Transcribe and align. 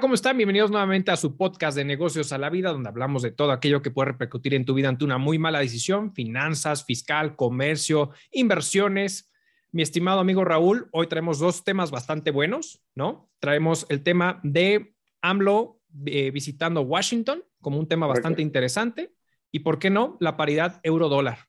Hola, 0.00 0.06
¿cómo 0.06 0.14
están? 0.14 0.38
Bienvenidos 0.38 0.70
nuevamente 0.70 1.10
a 1.10 1.16
su 1.16 1.36
podcast 1.36 1.76
de 1.76 1.84
negocios 1.84 2.32
a 2.32 2.38
la 2.38 2.48
vida, 2.48 2.72
donde 2.72 2.88
hablamos 2.88 3.20
de 3.20 3.32
todo 3.32 3.52
aquello 3.52 3.82
que 3.82 3.90
puede 3.90 4.12
repercutir 4.12 4.54
en 4.54 4.64
tu 4.64 4.72
vida 4.72 4.88
ante 4.88 5.04
una 5.04 5.18
muy 5.18 5.38
mala 5.38 5.58
decisión, 5.58 6.14
finanzas, 6.14 6.86
fiscal, 6.86 7.36
comercio, 7.36 8.08
inversiones. 8.30 9.30
Mi 9.72 9.82
estimado 9.82 10.20
amigo 10.20 10.42
Raúl, 10.42 10.88
hoy 10.92 11.06
traemos 11.06 11.38
dos 11.38 11.64
temas 11.64 11.90
bastante 11.90 12.30
buenos, 12.30 12.82
¿no? 12.94 13.28
Traemos 13.40 13.84
el 13.90 14.02
tema 14.02 14.40
de 14.42 14.94
AMLO 15.20 15.82
eh, 16.06 16.30
visitando 16.30 16.80
Washington 16.80 17.44
como 17.60 17.78
un 17.78 17.86
tema 17.86 18.06
bastante 18.06 18.40
interesante 18.40 19.12
y, 19.52 19.58
¿por 19.58 19.78
qué 19.78 19.90
no?, 19.90 20.16
la 20.18 20.38
paridad 20.38 20.80
euro-dólar. 20.82 21.40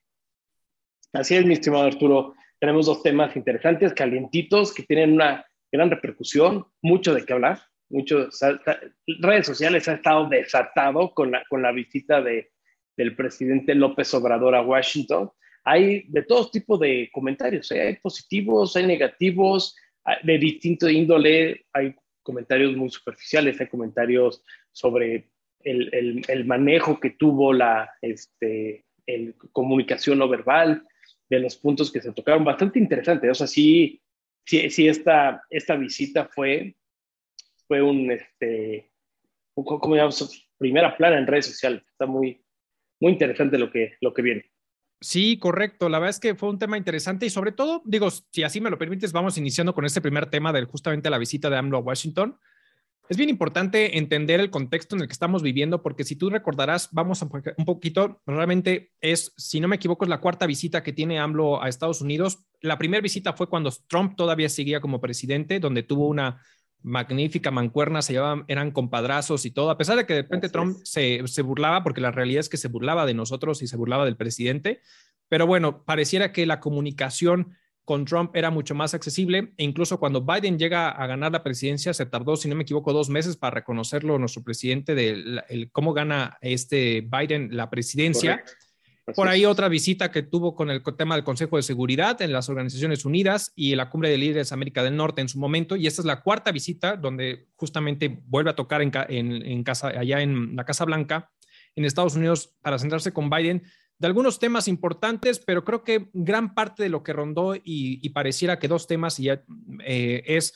Así 1.14 1.36
es, 1.36 1.46
mi 1.46 1.54
estimado 1.54 1.84
Arturo. 1.84 2.34
Tenemos 2.60 2.84
dos 2.84 3.02
temas 3.02 3.34
interesantes, 3.34 3.94
calientitos, 3.94 4.74
que 4.74 4.82
tienen 4.82 5.14
una 5.14 5.42
gran 5.72 5.88
repercusión, 5.88 6.66
mucho 6.82 7.14
de 7.14 7.24
qué 7.24 7.32
hablar 7.32 7.71
muchos 7.92 8.40
redes 9.06 9.46
sociales 9.46 9.88
ha 9.88 9.94
estado 9.94 10.28
desatado 10.28 11.12
con 11.14 11.30
la, 11.30 11.44
con 11.48 11.62
la 11.62 11.72
visita 11.72 12.20
de, 12.22 12.50
del 12.96 13.14
presidente 13.14 13.74
López 13.74 14.12
Obrador 14.14 14.54
a 14.54 14.62
Washington. 14.62 15.30
Hay 15.64 16.04
de 16.08 16.22
todo 16.22 16.50
tipo 16.50 16.76
de 16.76 17.08
comentarios, 17.12 17.70
¿eh? 17.70 17.80
hay 17.80 17.96
positivos, 17.96 18.74
hay 18.76 18.86
negativos, 18.86 19.76
de 20.24 20.38
distinto 20.38 20.88
índole, 20.88 21.66
hay 21.72 21.94
comentarios 22.22 22.76
muy 22.76 22.90
superficiales, 22.90 23.60
hay 23.60 23.68
comentarios 23.68 24.42
sobre 24.72 25.30
el, 25.60 25.94
el, 25.94 26.22
el 26.26 26.44
manejo 26.44 26.98
que 26.98 27.10
tuvo 27.10 27.52
la 27.52 27.88
este, 28.00 28.84
el 29.06 29.34
comunicación 29.52 30.18
no 30.18 30.28
verbal, 30.28 30.84
de 31.28 31.40
los 31.40 31.56
puntos 31.56 31.90
que 31.90 32.00
se 32.00 32.12
tocaron, 32.12 32.44
bastante 32.44 32.78
interesante. 32.78 33.30
O 33.30 33.34
sea, 33.34 33.46
sí, 33.46 34.02
sí, 34.44 34.68
sí 34.70 34.88
esta, 34.88 35.42
esta 35.48 35.76
visita 35.76 36.26
fue 36.26 36.76
fue 37.72 37.80
un, 37.80 38.10
este, 38.10 38.92
¿cómo 39.54 39.96
llamamos? 39.96 40.46
Primera 40.58 40.94
plana 40.94 41.16
en 41.16 41.26
redes 41.26 41.46
sociales. 41.46 41.82
Está 41.90 42.04
muy, 42.04 42.44
muy 43.00 43.12
interesante 43.12 43.56
lo 43.56 43.70
que, 43.70 43.94
lo 44.02 44.12
que 44.12 44.20
viene. 44.20 44.44
Sí, 45.00 45.38
correcto. 45.38 45.88
La 45.88 45.98
verdad 45.98 46.10
es 46.10 46.20
que 46.20 46.34
fue 46.34 46.50
un 46.50 46.58
tema 46.58 46.76
interesante 46.76 47.24
y 47.24 47.30
sobre 47.30 47.52
todo, 47.52 47.80
digo, 47.86 48.10
si 48.10 48.42
así 48.42 48.60
me 48.60 48.68
lo 48.68 48.76
permites, 48.76 49.14
vamos 49.14 49.38
iniciando 49.38 49.72
con 49.72 49.86
este 49.86 50.02
primer 50.02 50.26
tema 50.26 50.52
de 50.52 50.66
justamente 50.66 51.08
la 51.08 51.16
visita 51.16 51.48
de 51.48 51.56
AMLO 51.56 51.78
a 51.78 51.80
Washington. 51.80 52.38
Es 53.08 53.16
bien 53.16 53.30
importante 53.30 53.96
entender 53.96 54.40
el 54.40 54.50
contexto 54.50 54.94
en 54.94 55.00
el 55.00 55.08
que 55.08 55.14
estamos 55.14 55.42
viviendo, 55.42 55.82
porque 55.82 56.04
si 56.04 56.14
tú 56.14 56.28
recordarás, 56.28 56.90
vamos 56.92 57.22
a 57.22 57.28
un 57.56 57.64
poquito, 57.64 58.20
realmente 58.26 58.92
es, 59.00 59.32
si 59.38 59.60
no 59.60 59.68
me 59.68 59.76
equivoco, 59.76 60.04
es 60.04 60.10
la 60.10 60.20
cuarta 60.20 60.46
visita 60.46 60.82
que 60.82 60.92
tiene 60.92 61.18
AMLO 61.18 61.62
a 61.62 61.70
Estados 61.70 62.02
Unidos. 62.02 62.44
La 62.60 62.76
primera 62.76 63.00
visita 63.00 63.32
fue 63.32 63.48
cuando 63.48 63.72
Trump 63.88 64.14
todavía 64.14 64.50
seguía 64.50 64.80
como 64.82 65.00
presidente, 65.00 65.58
donde 65.58 65.82
tuvo 65.82 66.08
una 66.08 66.42
magnífica 66.82 67.50
mancuerna, 67.50 68.02
se 68.02 68.14
llevaban, 68.14 68.44
eran 68.48 68.70
compadrazos 68.70 69.44
y 69.46 69.50
todo, 69.50 69.70
a 69.70 69.78
pesar 69.78 69.96
de 69.96 70.06
que 70.06 70.14
de 70.14 70.22
repente 70.22 70.48
Trump 70.48 70.78
se, 70.84 71.26
se, 71.26 71.42
burlaba, 71.42 71.82
porque 71.82 72.00
la 72.00 72.10
realidad 72.10 72.40
es 72.40 72.48
que 72.48 72.56
se 72.56 72.68
burlaba 72.68 73.06
de 73.06 73.14
nosotros 73.14 73.62
y 73.62 73.66
se 73.66 73.76
burlaba 73.76 74.04
del 74.04 74.16
presidente, 74.16 74.80
pero 75.28 75.46
bueno, 75.46 75.84
pareciera 75.84 76.32
que 76.32 76.46
la 76.46 76.60
comunicación 76.60 77.56
con 77.84 78.04
Trump 78.04 78.36
era 78.36 78.50
mucho 78.50 78.74
más 78.74 78.94
accesible 78.94 79.52
e 79.56 79.64
incluso 79.64 79.98
cuando 79.98 80.22
Biden 80.22 80.58
llega 80.58 80.90
a 80.90 81.06
ganar 81.06 81.32
la 81.32 81.42
presidencia, 81.42 81.92
se 81.92 82.06
tardó, 82.06 82.36
si 82.36 82.48
no 82.48 82.54
me 82.54 82.62
equivoco, 82.62 82.92
dos 82.92 83.08
meses 83.08 83.36
para 83.36 83.54
reconocerlo 83.56 84.18
nuestro 84.18 84.42
presidente 84.42 84.94
de 84.94 85.68
cómo 85.72 85.92
gana 85.92 86.38
este 86.40 87.00
Biden 87.00 87.56
la 87.56 87.70
presidencia. 87.70 88.44
Por 89.16 89.26
ahí 89.26 89.44
otra 89.44 89.68
visita 89.68 90.12
que 90.12 90.22
tuvo 90.22 90.54
con 90.54 90.70
el 90.70 90.82
tema 90.96 91.16
del 91.16 91.24
Consejo 91.24 91.56
de 91.56 91.62
Seguridad 91.62 92.22
en 92.22 92.32
las 92.32 92.48
Organizaciones 92.48 93.04
Unidas 93.04 93.52
y 93.56 93.74
la 93.74 93.90
Cumbre 93.90 94.10
de 94.10 94.18
Líderes 94.18 94.52
América 94.52 94.84
del 94.84 94.96
Norte 94.96 95.20
en 95.20 95.28
su 95.28 95.40
momento. 95.40 95.74
Y 95.74 95.88
esta 95.88 96.02
es 96.02 96.06
la 96.06 96.22
cuarta 96.22 96.52
visita 96.52 96.96
donde 96.96 97.48
justamente 97.56 98.20
vuelve 98.26 98.50
a 98.50 98.54
tocar 98.54 98.80
en, 98.80 98.92
en, 99.08 99.64
casa, 99.64 99.88
allá 99.88 100.20
en 100.22 100.54
la 100.54 100.64
Casa 100.64 100.84
Blanca, 100.84 101.32
en 101.74 101.84
Estados 101.84 102.14
Unidos, 102.14 102.54
para 102.62 102.78
centrarse 102.78 103.12
con 103.12 103.28
Biden 103.28 103.64
de 104.02 104.06
algunos 104.06 104.40
temas 104.40 104.66
importantes, 104.66 105.38
pero 105.38 105.64
creo 105.64 105.84
que 105.84 106.10
gran 106.12 106.54
parte 106.54 106.82
de 106.82 106.88
lo 106.88 107.04
que 107.04 107.12
rondó 107.12 107.54
y, 107.54 108.08
pareciera 108.10 108.58
que 108.58 108.66
dos 108.66 108.88
temas 108.88 109.18
y 109.20 109.24
ya, 109.24 109.44
eh, 109.84 110.24
es, 110.26 110.54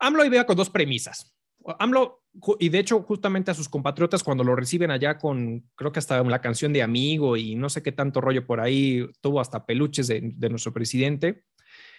AMLO 0.00 0.28
vea 0.28 0.46
con 0.46 0.56
dos 0.56 0.68
premisas. 0.68 1.32
AMLO, 1.78 2.22
y 2.58 2.68
de 2.68 2.78
hecho, 2.78 3.02
justamente 3.02 3.50
a 3.50 3.54
sus 3.54 3.68
compatriotas 3.68 4.22
cuando 4.22 4.44
lo 4.44 4.54
reciben 4.54 4.90
allá 4.90 5.18
con, 5.18 5.68
creo 5.74 5.92
que 5.92 5.98
hasta 5.98 6.22
la 6.22 6.40
canción 6.40 6.72
de 6.72 6.82
amigo 6.82 7.36
y 7.36 7.56
no 7.56 7.68
sé 7.68 7.82
qué 7.82 7.92
tanto 7.92 8.20
rollo 8.20 8.46
por 8.46 8.60
ahí, 8.60 9.06
tuvo 9.20 9.40
hasta 9.40 9.66
peluches 9.66 10.06
de, 10.06 10.48
nuestro 10.48 10.72
presidente. 10.72 11.44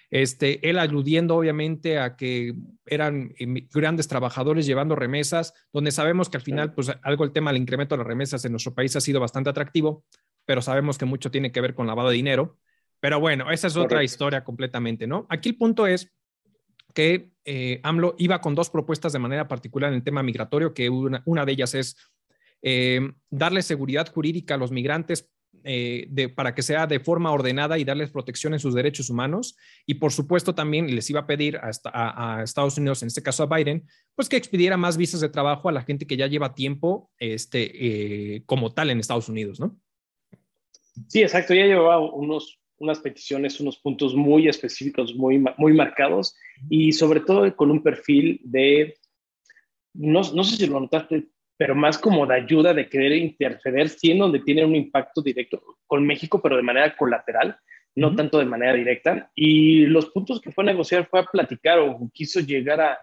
Este, 0.09 0.69
él 0.69 0.77
aludiendo 0.77 1.37
obviamente 1.37 1.97
a 1.97 2.17
que 2.17 2.53
eran 2.85 3.33
grandes 3.73 4.07
trabajadores 4.07 4.65
llevando 4.65 4.95
remesas, 4.95 5.53
donde 5.71 5.91
sabemos 5.91 6.29
que 6.29 6.37
al 6.37 6.43
final, 6.43 6.73
pues 6.73 6.91
algo 7.03 7.23
el 7.23 7.31
tema 7.31 7.51
del 7.51 7.61
incremento 7.61 7.95
de 7.95 7.99
las 7.99 8.07
remesas 8.07 8.43
en 8.43 8.51
nuestro 8.51 8.73
país 8.73 8.95
ha 8.95 9.01
sido 9.01 9.19
bastante 9.19 9.49
atractivo, 9.49 10.05
pero 10.45 10.61
sabemos 10.61 10.97
que 10.97 11.05
mucho 11.05 11.31
tiene 11.31 11.51
que 11.51 11.61
ver 11.61 11.75
con 11.75 11.87
lavado 11.87 12.09
de 12.09 12.15
dinero. 12.15 12.57
Pero 12.99 13.19
bueno, 13.19 13.51
esa 13.51 13.67
es 13.67 13.75
otra 13.75 14.03
historia 14.03 14.43
completamente, 14.43 15.07
¿no? 15.07 15.25
Aquí 15.29 15.49
el 15.49 15.57
punto 15.57 15.87
es 15.87 16.13
que 16.93 17.31
eh, 17.45 17.79
AMLO 17.83 18.15
iba 18.17 18.41
con 18.41 18.55
dos 18.55 18.69
propuestas 18.69 19.13
de 19.13 19.19
manera 19.19 19.47
particular 19.47 19.89
en 19.89 19.95
el 19.95 20.03
tema 20.03 20.23
migratorio, 20.23 20.73
que 20.73 20.89
una, 20.89 21.45
de 21.45 21.51
ellas 21.51 21.73
es 21.73 21.97
eh, 22.61 23.01
darle 23.29 23.61
seguridad 23.61 24.11
jurídica 24.11 24.55
a 24.55 24.57
los 24.57 24.71
migrantes 24.71 25.29
eh, 25.63 26.07
para 26.35 26.55
que 26.55 26.63
sea 26.63 26.87
de 26.87 26.99
forma 26.99 27.31
ordenada 27.31 27.77
y 27.77 27.83
darles 27.83 28.09
protección 28.09 28.53
en 28.53 28.59
sus 28.59 28.73
derechos 28.73 29.09
humanos. 29.09 29.57
Y 29.85 29.95
por 29.95 30.11
supuesto 30.11 30.55
también 30.55 30.93
les 30.93 31.09
iba 31.09 31.21
a 31.21 31.27
pedir 31.27 31.57
a, 31.57 31.71
a, 31.93 32.43
Estados 32.43 32.77
Unidos, 32.77 33.01
en 33.01 33.07
este 33.07 33.23
caso 33.23 33.43
a 33.43 33.55
Biden, 33.55 33.85
pues 34.15 34.29
que 34.29 34.37
expidiera 34.37 34.77
más 34.77 34.97
visas 34.97 35.21
de 35.21 35.29
trabajo 35.29 35.69
a 35.69 35.71
la 35.71 35.83
gente 35.83 36.07
que 36.07 36.17
ya 36.17 36.27
lleva 36.27 36.55
tiempo 36.55 37.11
este, 37.17 38.43
como 38.45 38.73
tal 38.73 38.89
en 38.89 38.99
Estados 38.99 39.29
Unidos, 39.29 39.59
¿no? 39.59 39.77
Sí, 41.07 41.21
exacto. 41.21 41.53
Ya 41.53 41.65
llevaba 41.65 41.99
unos 41.99 42.61
unas 42.81 42.99
peticiones, 42.99 43.59
unos 43.59 43.77
puntos 43.77 44.15
muy 44.15 44.47
específicos, 44.47 45.15
muy, 45.15 45.43
muy 45.57 45.73
marcados 45.73 46.35
y 46.69 46.91
sobre 46.91 47.21
todo 47.21 47.55
con 47.55 47.71
un 47.71 47.83
perfil 47.83 48.39
de, 48.43 48.95
no, 49.93 50.21
no 50.33 50.43
sé 50.43 50.57
si 50.57 50.67
lo 50.67 50.79
notaste, 50.79 51.27
pero 51.57 51.75
más 51.75 51.97
como 51.97 52.25
de 52.25 52.35
ayuda, 52.35 52.73
de 52.73 52.89
querer 52.89 53.13
interceder, 53.13 53.89
sí 53.89 54.11
en 54.11 54.19
donde 54.19 54.39
tiene 54.39 54.65
un 54.65 54.75
impacto 54.75 55.21
directo 55.21 55.61
con 55.85 56.05
México, 56.05 56.41
pero 56.41 56.57
de 56.57 56.63
manera 56.63 56.95
colateral, 56.95 57.57
no 57.95 58.15
tanto 58.15 58.39
de 58.39 58.45
manera 58.45 58.73
directa. 58.73 59.29
Y 59.35 59.85
los 59.85 60.09
puntos 60.09 60.41
que 60.41 60.51
fue 60.51 60.63
a 60.63 60.67
negociar 60.67 61.07
fue 61.07 61.19
a 61.19 61.25
platicar 61.25 61.79
o 61.79 62.09
quiso 62.13 62.39
llegar 62.39 62.81
a, 62.81 62.97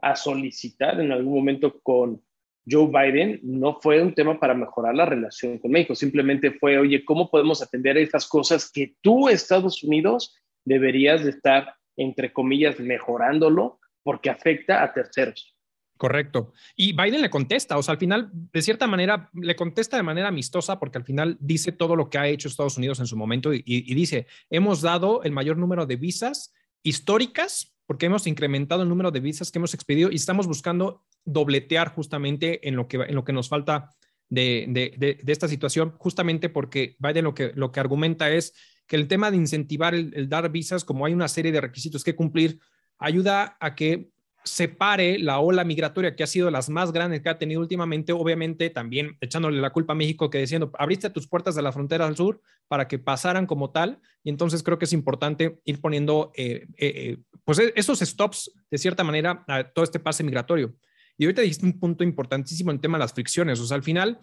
a 0.00 0.16
solicitar 0.16 1.00
en 1.00 1.12
algún 1.12 1.34
momento 1.34 1.80
con 1.80 2.22
Joe 2.70 2.86
Biden 2.86 3.40
no 3.42 3.78
fue 3.80 4.02
un 4.02 4.14
tema 4.14 4.38
para 4.38 4.54
mejorar 4.54 4.94
la 4.94 5.06
relación 5.06 5.58
con 5.58 5.70
México, 5.70 5.94
simplemente 5.94 6.52
fue, 6.52 6.78
oye, 6.78 7.04
¿cómo 7.04 7.30
podemos 7.30 7.62
atender 7.62 7.96
estas 7.96 8.28
cosas 8.28 8.70
que 8.70 8.94
tú, 9.00 9.28
Estados 9.28 9.82
Unidos, 9.82 10.36
deberías 10.64 11.24
de 11.24 11.30
estar, 11.30 11.74
entre 11.98 12.32
comillas, 12.32 12.80
mejorándolo 12.80 13.80
porque 14.02 14.30
afecta 14.30 14.82
a 14.82 14.92
terceros? 14.94 15.54
Correcto. 15.98 16.52
Y 16.76 16.92
Biden 16.92 17.20
le 17.20 17.28
contesta, 17.28 17.76
o 17.76 17.82
sea, 17.82 17.92
al 17.92 17.98
final, 17.98 18.30
de 18.32 18.62
cierta 18.62 18.86
manera, 18.86 19.30
le 19.34 19.56
contesta 19.56 19.96
de 19.96 20.04
manera 20.04 20.28
amistosa 20.28 20.78
porque 20.78 20.96
al 20.96 21.04
final 21.04 21.36
dice 21.40 21.72
todo 21.72 21.96
lo 21.96 22.08
que 22.08 22.18
ha 22.18 22.28
hecho 22.28 22.46
Estados 22.48 22.78
Unidos 22.78 23.00
en 23.00 23.06
su 23.06 23.16
momento 23.16 23.52
y, 23.52 23.94
dice, 23.94 24.28
hemos 24.48 24.80
dado 24.80 25.24
el 25.24 25.32
mayor 25.32 25.58
número 25.58 25.86
de 25.86 25.96
visas 25.96 26.54
históricas 26.84 27.74
porque 27.84 28.06
hemos 28.06 28.28
incrementado 28.28 28.84
el 28.84 28.88
número 28.88 29.10
de 29.10 29.18
visas 29.18 29.50
que 29.50 29.58
hemos 29.58 29.74
expedido 29.74 30.10
y 30.12 30.14
estamos 30.14 30.46
buscando 30.46 31.02
dobletear 31.24 31.88
justamente 31.92 32.68
en 32.68 32.76
lo 32.76 32.86
que, 32.86 32.98
en 32.98 33.14
lo 33.16 33.24
que 33.24 33.32
nos 33.32 33.48
falta 33.48 33.90
de, 34.28 34.66
de, 34.68 35.16
de, 35.20 35.32
esta 35.32 35.48
situación, 35.48 35.94
justamente 35.98 36.48
porque 36.48 36.96
Biden 37.00 37.24
lo 37.24 37.34
que, 37.34 37.52
lo 37.54 37.72
que 37.72 37.80
argumenta 37.80 38.30
es 38.30 38.54
que 38.88 38.96
el 38.96 39.06
tema 39.06 39.30
de 39.30 39.36
incentivar 39.36 39.94
el, 39.94 40.28
dar 40.28 40.50
visas, 40.50 40.84
como 40.84 41.06
hay 41.06 41.12
una 41.12 41.28
serie 41.28 41.52
de 41.52 41.60
requisitos 41.60 42.02
que 42.02 42.16
cumplir, 42.16 42.58
ayuda 42.98 43.56
a 43.60 43.74
que 43.74 44.10
separe 44.44 45.18
la 45.18 45.40
ola 45.40 45.62
migratoria 45.62 46.16
que 46.16 46.22
ha 46.22 46.26
sido 46.26 46.50
las 46.50 46.70
más 46.70 46.90
grandes 46.90 47.20
que 47.20 47.28
ha 47.28 47.38
tenido 47.38 47.60
últimamente, 47.60 48.12
obviamente 48.12 48.70
también 48.70 49.18
echándole 49.20 49.60
la 49.60 49.70
culpa 49.70 49.92
a 49.92 49.96
México 49.96 50.30
que 50.30 50.38
diciendo, 50.38 50.72
abriste 50.78 51.10
tus 51.10 51.28
puertas 51.28 51.54
de 51.54 51.60
la 51.60 51.70
frontera 51.70 52.06
al 52.06 52.16
sur 52.16 52.40
para 52.66 52.88
que 52.88 52.98
pasaran 52.98 53.46
como 53.46 53.70
tal, 53.70 54.00
y 54.24 54.30
entonces 54.30 54.62
creo 54.62 54.78
que 54.78 54.86
es 54.86 54.92
importante 54.94 55.60
ir 55.64 55.80
poniendo 55.80 56.32
eh, 56.34 56.66
eh, 56.78 56.92
eh, 56.96 57.18
pues 57.44 57.58
e, 57.58 57.72
esos 57.76 58.00
stops 58.00 58.50
de 58.70 58.78
cierta 58.78 59.04
manera 59.04 59.44
a 59.46 59.64
todo 59.64 59.84
este 59.84 60.00
pase 60.00 60.24
migratorio. 60.24 60.74
Y 61.18 61.24
ahorita 61.24 61.42
dijiste 61.42 61.66
un 61.66 61.78
punto 61.78 62.04
importantísimo 62.04 62.70
en 62.70 62.80
tema 62.80 62.96
de 62.96 63.04
las 63.04 63.12
fricciones, 63.12 63.60
o 63.60 63.66
sea, 63.66 63.76
al 63.76 63.82
final 63.82 64.20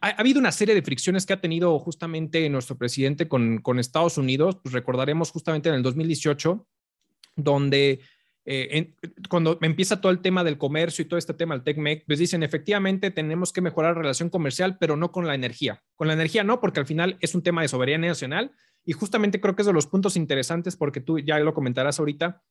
ha, 0.00 0.08
habido 0.10 0.40
una 0.40 0.52
serie 0.52 0.74
de 0.74 0.82
fricciones 0.82 1.26
que 1.26 1.32
ha 1.32 1.40
tenido 1.40 1.78
justamente 1.78 2.48
nuestro 2.48 2.76
presidente 2.76 3.28
con, 3.28 3.58
con 3.58 3.78
Estados 3.78 4.18
Unidos, 4.18 4.58
pues 4.62 4.72
recordaremos 4.72 5.30
justamente 5.30 5.68
en 5.68 5.76
el 5.76 5.82
2018, 5.82 6.66
donde 7.36 8.00
eh, 8.50 8.94
cuando 9.28 9.58
empieza 9.60 10.00
todo 10.00 10.10
el 10.10 10.20
tema 10.20 10.42
del 10.42 10.56
comercio 10.56 11.02
y 11.02 11.04
todo 11.06 11.18
este 11.18 11.34
tema 11.34 11.54
del 11.54 11.64
TECMEC, 11.64 12.06
pues 12.06 12.18
dicen, 12.18 12.42
efectivamente 12.42 13.10
tenemos 13.10 13.52
que 13.52 13.60
mejorar 13.60 13.94
la 13.94 14.00
relación 14.00 14.30
comercial, 14.30 14.78
pero 14.78 14.96
no 14.96 15.12
con 15.12 15.26
la 15.26 15.34
energía. 15.34 15.82
Con 15.96 16.06
la 16.08 16.14
energía 16.14 16.44
no, 16.44 16.58
porque 16.58 16.80
al 16.80 16.86
final 16.86 17.18
es 17.20 17.34
un 17.34 17.42
tema 17.42 17.60
de 17.60 17.68
soberanía 17.68 18.08
nacional 18.08 18.52
y 18.86 18.92
justamente 18.92 19.38
creo 19.38 19.54
que 19.54 19.60
es 19.60 19.66
de 19.66 19.74
los 19.74 19.86
puntos 19.86 20.16
interesantes 20.16 20.76
porque 20.76 21.00
tú 21.00 21.18
ya 21.18 21.38
lo 21.40 21.52
comentarás 21.52 21.98
ahorita. 21.98 22.42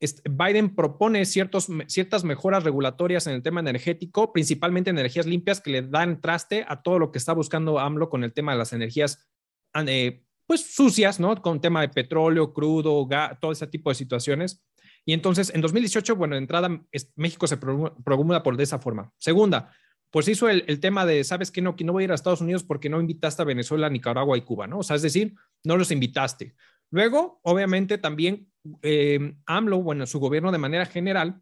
Biden 0.00 0.74
propone 0.76 1.24
ciertas 1.24 2.24
mejoras 2.24 2.64
regulatorias 2.64 3.26
en 3.26 3.34
el 3.34 3.42
tema 3.42 3.60
energético, 3.60 4.32
principalmente 4.32 4.90
energías 4.90 5.26
limpias, 5.26 5.60
que 5.60 5.70
le 5.70 5.82
dan 5.82 6.20
traste 6.20 6.64
a 6.68 6.82
todo 6.82 6.98
lo 6.98 7.10
que 7.10 7.18
está 7.18 7.32
buscando 7.32 7.78
AMLO 7.78 8.08
con 8.08 8.22
el 8.22 8.32
tema 8.32 8.52
de 8.52 8.58
las 8.58 8.72
energías 8.72 9.28
eh, 9.74 10.22
pues 10.46 10.74
sucias, 10.74 11.20
¿no? 11.20 11.40
Con 11.42 11.60
tema 11.60 11.82
de 11.82 11.88
petróleo, 11.88 12.54
crudo, 12.54 13.06
gas, 13.06 13.38
todo 13.40 13.52
ese 13.52 13.66
tipo 13.66 13.90
de 13.90 13.94
situaciones. 13.94 14.64
Y 15.04 15.12
entonces, 15.12 15.52
en 15.54 15.60
2018, 15.60 16.16
bueno, 16.16 16.34
de 16.34 16.40
entrada, 16.40 16.82
México 17.16 17.46
se 17.46 17.56
promulga 17.56 18.42
por 18.42 18.56
de 18.56 18.64
esa 18.64 18.78
forma. 18.78 19.12
Segunda, 19.18 19.72
pues 20.10 20.26
hizo 20.28 20.48
el, 20.48 20.80
tema 20.80 21.04
de, 21.04 21.22
¿sabes 21.24 21.50
qué? 21.50 21.60
No, 21.60 21.76
que 21.76 21.84
no 21.84 21.92
voy 21.92 22.02
a 22.02 22.04
ir 22.04 22.12
a 22.12 22.14
Estados 22.14 22.40
Unidos 22.40 22.64
porque 22.64 22.88
no 22.88 23.00
invitaste 23.00 23.42
a 23.42 23.44
Venezuela, 23.44 23.90
Nicaragua 23.90 24.38
y 24.38 24.42
Cuba, 24.42 24.66
¿no? 24.66 24.78
O 24.78 24.82
sea, 24.82 24.96
es 24.96 25.02
decir, 25.02 25.34
no 25.64 25.76
los 25.76 25.90
invitaste. 25.90 26.54
Luego, 26.90 27.40
obviamente, 27.42 27.98
también 27.98 28.48
eh, 28.82 29.34
AMLO, 29.46 29.82
bueno, 29.82 30.06
su 30.06 30.18
gobierno 30.18 30.52
de 30.52 30.58
manera 30.58 30.86
general, 30.86 31.40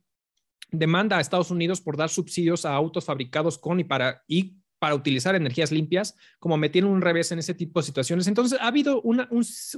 demanda 0.70 1.18
a 1.18 1.20
Estados 1.20 1.50
Unidos 1.50 1.80
por 1.80 1.96
dar 1.96 2.08
subsidios 2.08 2.64
a 2.64 2.74
autos 2.74 3.04
fabricados 3.04 3.58
con 3.58 3.78
y 3.80 3.84
para, 3.84 4.22
y 4.26 4.56
para 4.78 4.94
utilizar 4.94 5.34
energías 5.34 5.72
limpias, 5.72 6.16
como 6.38 6.56
metieron 6.56 6.90
un 6.90 7.00
revés 7.00 7.32
en 7.32 7.38
ese 7.38 7.54
tipo 7.54 7.80
de 7.80 7.86
situaciones. 7.86 8.26
Entonces, 8.26 8.58
ha 8.60 8.66
habido 8.66 9.00
una, 9.02 9.28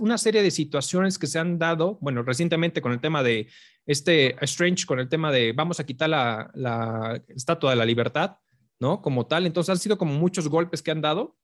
una, 0.00 0.18
serie 0.18 0.42
de 0.42 0.50
situaciones 0.50 1.18
que 1.18 1.26
se 1.26 1.38
han 1.38 1.58
dado, 1.58 1.98
bueno, 2.00 2.22
recientemente 2.22 2.80
con 2.82 2.92
el 2.92 3.00
tema 3.00 3.22
de 3.22 3.48
este 3.86 4.36
Strange, 4.44 4.86
con 4.86 4.98
el 4.98 5.08
tema 5.08 5.30
de 5.30 5.52
vamos 5.52 5.78
a 5.78 5.86
quitar 5.86 6.08
la, 6.08 6.50
la 6.54 7.22
estatua 7.28 7.70
de 7.70 7.76
la 7.76 7.84
libertad, 7.84 8.38
¿no? 8.80 9.00
Como 9.00 9.26
tal. 9.26 9.46
Entonces, 9.46 9.70
han 9.70 9.78
sido 9.78 9.98
como 9.98 10.14
muchos 10.14 10.48
golpes 10.48 10.82
que 10.82 10.90
han 10.90 11.00
dado 11.00 11.36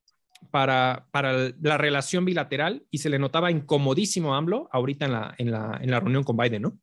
para, 0.50 1.06
para 1.11 1.52
la 1.61 1.79
relación 1.79 2.25
bilateral 2.25 2.85
y 2.91 2.99
se 2.99 3.11
le 3.11 3.19
notaba 3.19 3.50
incomodísimo 3.50 4.35
a 4.35 4.38
AMLO 4.38 4.69
ahorita 4.73 5.06
en 5.06 5.12
la, 5.12 5.35
en 5.38 5.50
la, 5.50 5.79
en 5.81 5.91
la 5.91 6.00
reunión 6.00 6.25
con 6.25 6.37
Biden, 6.37 6.62
¿no? 6.62 6.79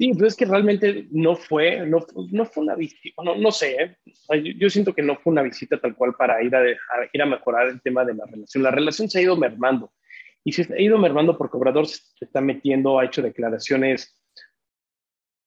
Sí, 0.00 0.12
pero 0.14 0.28
es 0.28 0.34
que 0.34 0.46
realmente 0.46 1.08
no 1.10 1.36
fue, 1.36 1.86
no, 1.86 1.98
no 2.30 2.46
fue 2.46 2.62
una 2.62 2.74
visita, 2.74 3.22
no, 3.22 3.36
no 3.36 3.52
sé, 3.52 3.76
¿eh? 3.82 4.54
yo, 4.56 4.70
siento 4.70 4.94
que 4.94 5.02
no 5.02 5.16
fue 5.16 5.30
una 5.30 5.42
visita 5.42 5.78
tal 5.78 5.94
cual 5.94 6.14
para 6.14 6.42
ir 6.42 6.56
a, 6.56 6.62
ir 7.12 7.22
a 7.22 7.26
mejorar 7.26 7.68
el 7.68 7.82
tema 7.82 8.02
de 8.06 8.14
la 8.14 8.24
relación. 8.24 8.62
La 8.62 8.70
relación 8.70 9.10
se 9.10 9.18
ha 9.18 9.22
ido 9.22 9.36
mermando 9.36 9.92
y 10.42 10.52
se 10.52 10.72
ha 10.72 10.80
ido 10.80 10.96
mermando 10.96 11.36
porque 11.36 11.58
Obrador 11.58 11.86
se 11.86 12.00
está 12.18 12.40
metiendo, 12.40 12.98
ha 12.98 13.04
hecho 13.04 13.20
declaraciones 13.20 14.18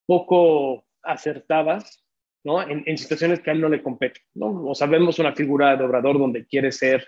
poco 0.06 0.86
acertadas, 1.02 2.03
¿no? 2.44 2.62
En, 2.62 2.84
en 2.86 2.98
situaciones 2.98 3.40
que 3.40 3.50
a 3.50 3.54
él 3.54 3.62
no 3.62 3.70
le 3.70 3.82
competen, 3.82 4.24
¿no? 4.34 4.66
O 4.66 4.76
sabemos 4.76 5.20
una 5.20 5.34
figura 5.34 5.76
de 5.76 5.84
Obrador 5.84 6.20
donde 6.20 6.46
quiere 6.46 6.72
ser 6.72 7.08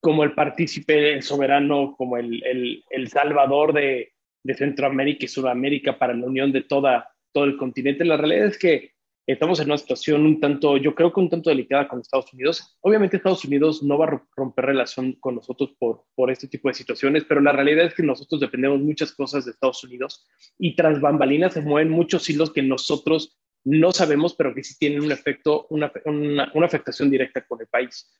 como 0.00 0.24
el 0.24 0.32
partícipe, 0.32 1.12
el 1.12 1.22
soberano, 1.22 1.94
como 1.96 2.16
el, 2.16 2.42
el, 2.44 2.84
el 2.90 3.08
salvador 3.08 3.72
de, 3.72 4.12
de 4.42 4.54
Centroamérica 4.54 5.24
y 5.24 5.28
Sudamérica 5.28 5.98
para 5.98 6.14
la 6.14 6.26
unión 6.26 6.52
de 6.52 6.62
toda, 6.62 7.08
todo 7.32 7.44
el 7.44 7.56
continente. 7.56 8.04
La 8.04 8.16
realidad 8.16 8.46
es 8.46 8.58
que 8.58 8.92
estamos 9.26 9.60
en 9.60 9.66
una 9.66 9.78
situación 9.78 10.24
un 10.24 10.40
tanto, 10.40 10.76
yo 10.76 10.94
creo 10.94 11.12
que 11.12 11.20
un 11.20 11.28
tanto 11.28 11.50
delicada 11.50 11.86
con 11.86 12.00
Estados 12.00 12.32
Unidos. 12.32 12.78
Obviamente 12.80 13.16
Estados 13.16 13.44
Unidos 13.44 13.82
no 13.82 13.98
va 13.98 14.06
a 14.06 14.22
romper 14.34 14.64
relación 14.64 15.12
con 15.20 15.34
nosotros 15.36 15.74
por, 15.78 16.04
por 16.14 16.30
este 16.30 16.48
tipo 16.48 16.68
de 16.68 16.74
situaciones, 16.74 17.24
pero 17.24 17.40
la 17.40 17.52
realidad 17.52 17.86
es 17.86 17.94
que 17.94 18.02
nosotros 18.02 18.40
dependemos 18.40 18.80
muchas 18.80 19.12
cosas 19.12 19.44
de 19.44 19.52
Estados 19.52 19.84
Unidos 19.84 20.26
y 20.58 20.74
tras 20.74 21.00
bambalinas 21.00 21.54
se 21.54 21.60
mueven 21.60 21.92
muchos 21.92 22.28
hilos 22.28 22.52
que 22.52 22.62
nosotros 22.62 23.38
no 23.64 23.92
sabemos, 23.92 24.34
pero 24.34 24.54
que 24.54 24.64
sí 24.64 24.76
tienen 24.78 25.02
un 25.02 25.12
efecto, 25.12 25.66
una, 25.70 25.92
una, 26.04 26.66
afectación 26.66 27.10
directa 27.10 27.44
con 27.46 27.60
el 27.60 27.66
país. 27.66 28.10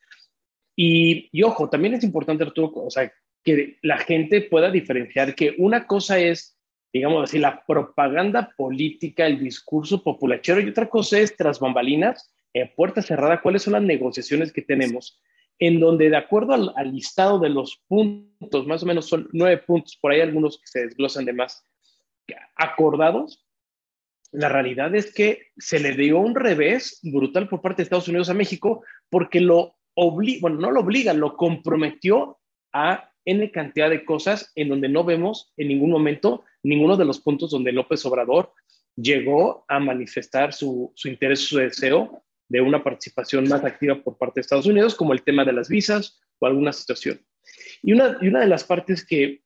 Y, 0.77 1.29
y, 1.33 1.43
ojo, 1.43 1.69
también 1.69 1.95
es 1.95 2.05
importante, 2.05 2.45
Arturo, 2.45 2.73
o 2.75 2.91
sea, 2.91 3.13
que 3.43 3.79
la 3.83 3.99
gente 3.99 4.43
pueda 4.43 4.71
diferenciar 4.71 5.35
que 5.35 5.55
una 5.59 5.87
cosa 5.87 6.19
es, 6.19 6.59
digamos 6.93 7.25
así, 7.25 7.39
la 7.39 7.65
propaganda 7.67 8.53
política, 8.57 9.27
el 9.27 9.41
discurso 9.41 10.03
populachero 10.03 10.61
y 10.61 10.69
otra 10.69 10.89
cosa 10.89 11.19
es 11.19 11.37
tras 11.37 11.59
bambalinas, 11.59 12.35
eh, 12.53 12.71
puerta 12.77 13.01
cerrada, 13.01 13.41
cuáles 13.41 13.63
son 13.63 13.75
las 13.75 13.83
negociaciones 13.83 14.53
que 14.53 14.63
tenemos, 14.63 15.21
en 15.59 15.81
donde 15.81 16.11
de 16.11 16.17
acuerdo 16.17 16.53
al, 16.53 16.73
al, 16.77 16.93
listado 16.93 17.39
de 17.39 17.51
los 17.51 17.83
puntos, 17.87 18.67
más 18.67 18.83
o 18.83 18.87
menos 18.87 19.07
son 19.07 19.29
nueve 19.33 19.59
puntos, 19.59 19.97
por 20.01 20.13
ahí 20.13 20.21
algunos 20.21 20.59
que 20.59 20.67
se 20.67 20.87
desglosan 20.87 21.25
de 21.25 21.33
más, 21.33 21.65
acordados, 22.57 23.45
la 24.33 24.49
realidad 24.49 24.95
es 24.95 25.13
que 25.13 25.49
se 25.57 25.81
le 25.81 25.93
dio 25.93 26.19
un 26.19 26.35
revés 26.35 27.01
brutal 27.03 27.49
por 27.49 27.61
parte 27.61 27.79
de 27.79 27.85
Estados 27.85 28.09
Unidos 28.09 28.31
a 28.31 28.35
México 28.35 28.85
porque 29.09 29.41
lo 29.41 29.77
obliga, 29.95 30.39
bueno, 30.43 30.59
no 30.59 30.71
lo 30.71 30.81
obliga, 30.81 31.13
lo 31.13 31.37
comprometió 31.37 32.39
a 32.73 33.11
N 33.25 33.51
cantidad 33.51 33.91
de 33.91 34.05
cosas 34.05 34.53
en 34.55 34.69
donde 34.69 34.89
no 34.89 35.05
vemos 35.05 35.53
en 35.57 35.69
ningún 35.69 35.91
momento 35.91 36.45
ninguno 36.63 36.97
de 36.97 37.05
los 37.05 37.21
puntos 37.21 37.51
donde 37.51 37.73
López 37.73 38.05
Obrador 38.07 38.53
llegó 38.97 39.65
a 39.69 39.79
manifestar 39.79 40.53
su, 40.53 40.93
su 40.95 41.09
interés, 41.09 41.41
su 41.41 41.59
deseo 41.59 42.23
de 42.49 42.61
una 42.61 42.83
participación 42.83 43.49
más 43.49 43.65
activa 43.65 44.03
por 44.03 44.19
parte 44.19 44.37
de 44.37 44.41
Estados 44.43 44.67
Unidos, 44.67 44.95
como 44.95 45.13
el 45.13 45.23
tema 45.23 45.45
de 45.45 45.53
las 45.53 45.69
visas 45.69 46.21
o 46.39 46.47
alguna 46.47 46.73
situación. 46.73 47.21
Y 47.83 47.93
una, 47.93 48.19
y 48.21 48.29
una 48.29 48.41
de 48.41 48.49
las 48.49 48.65
partes 48.65 49.07
que, 49.07 49.43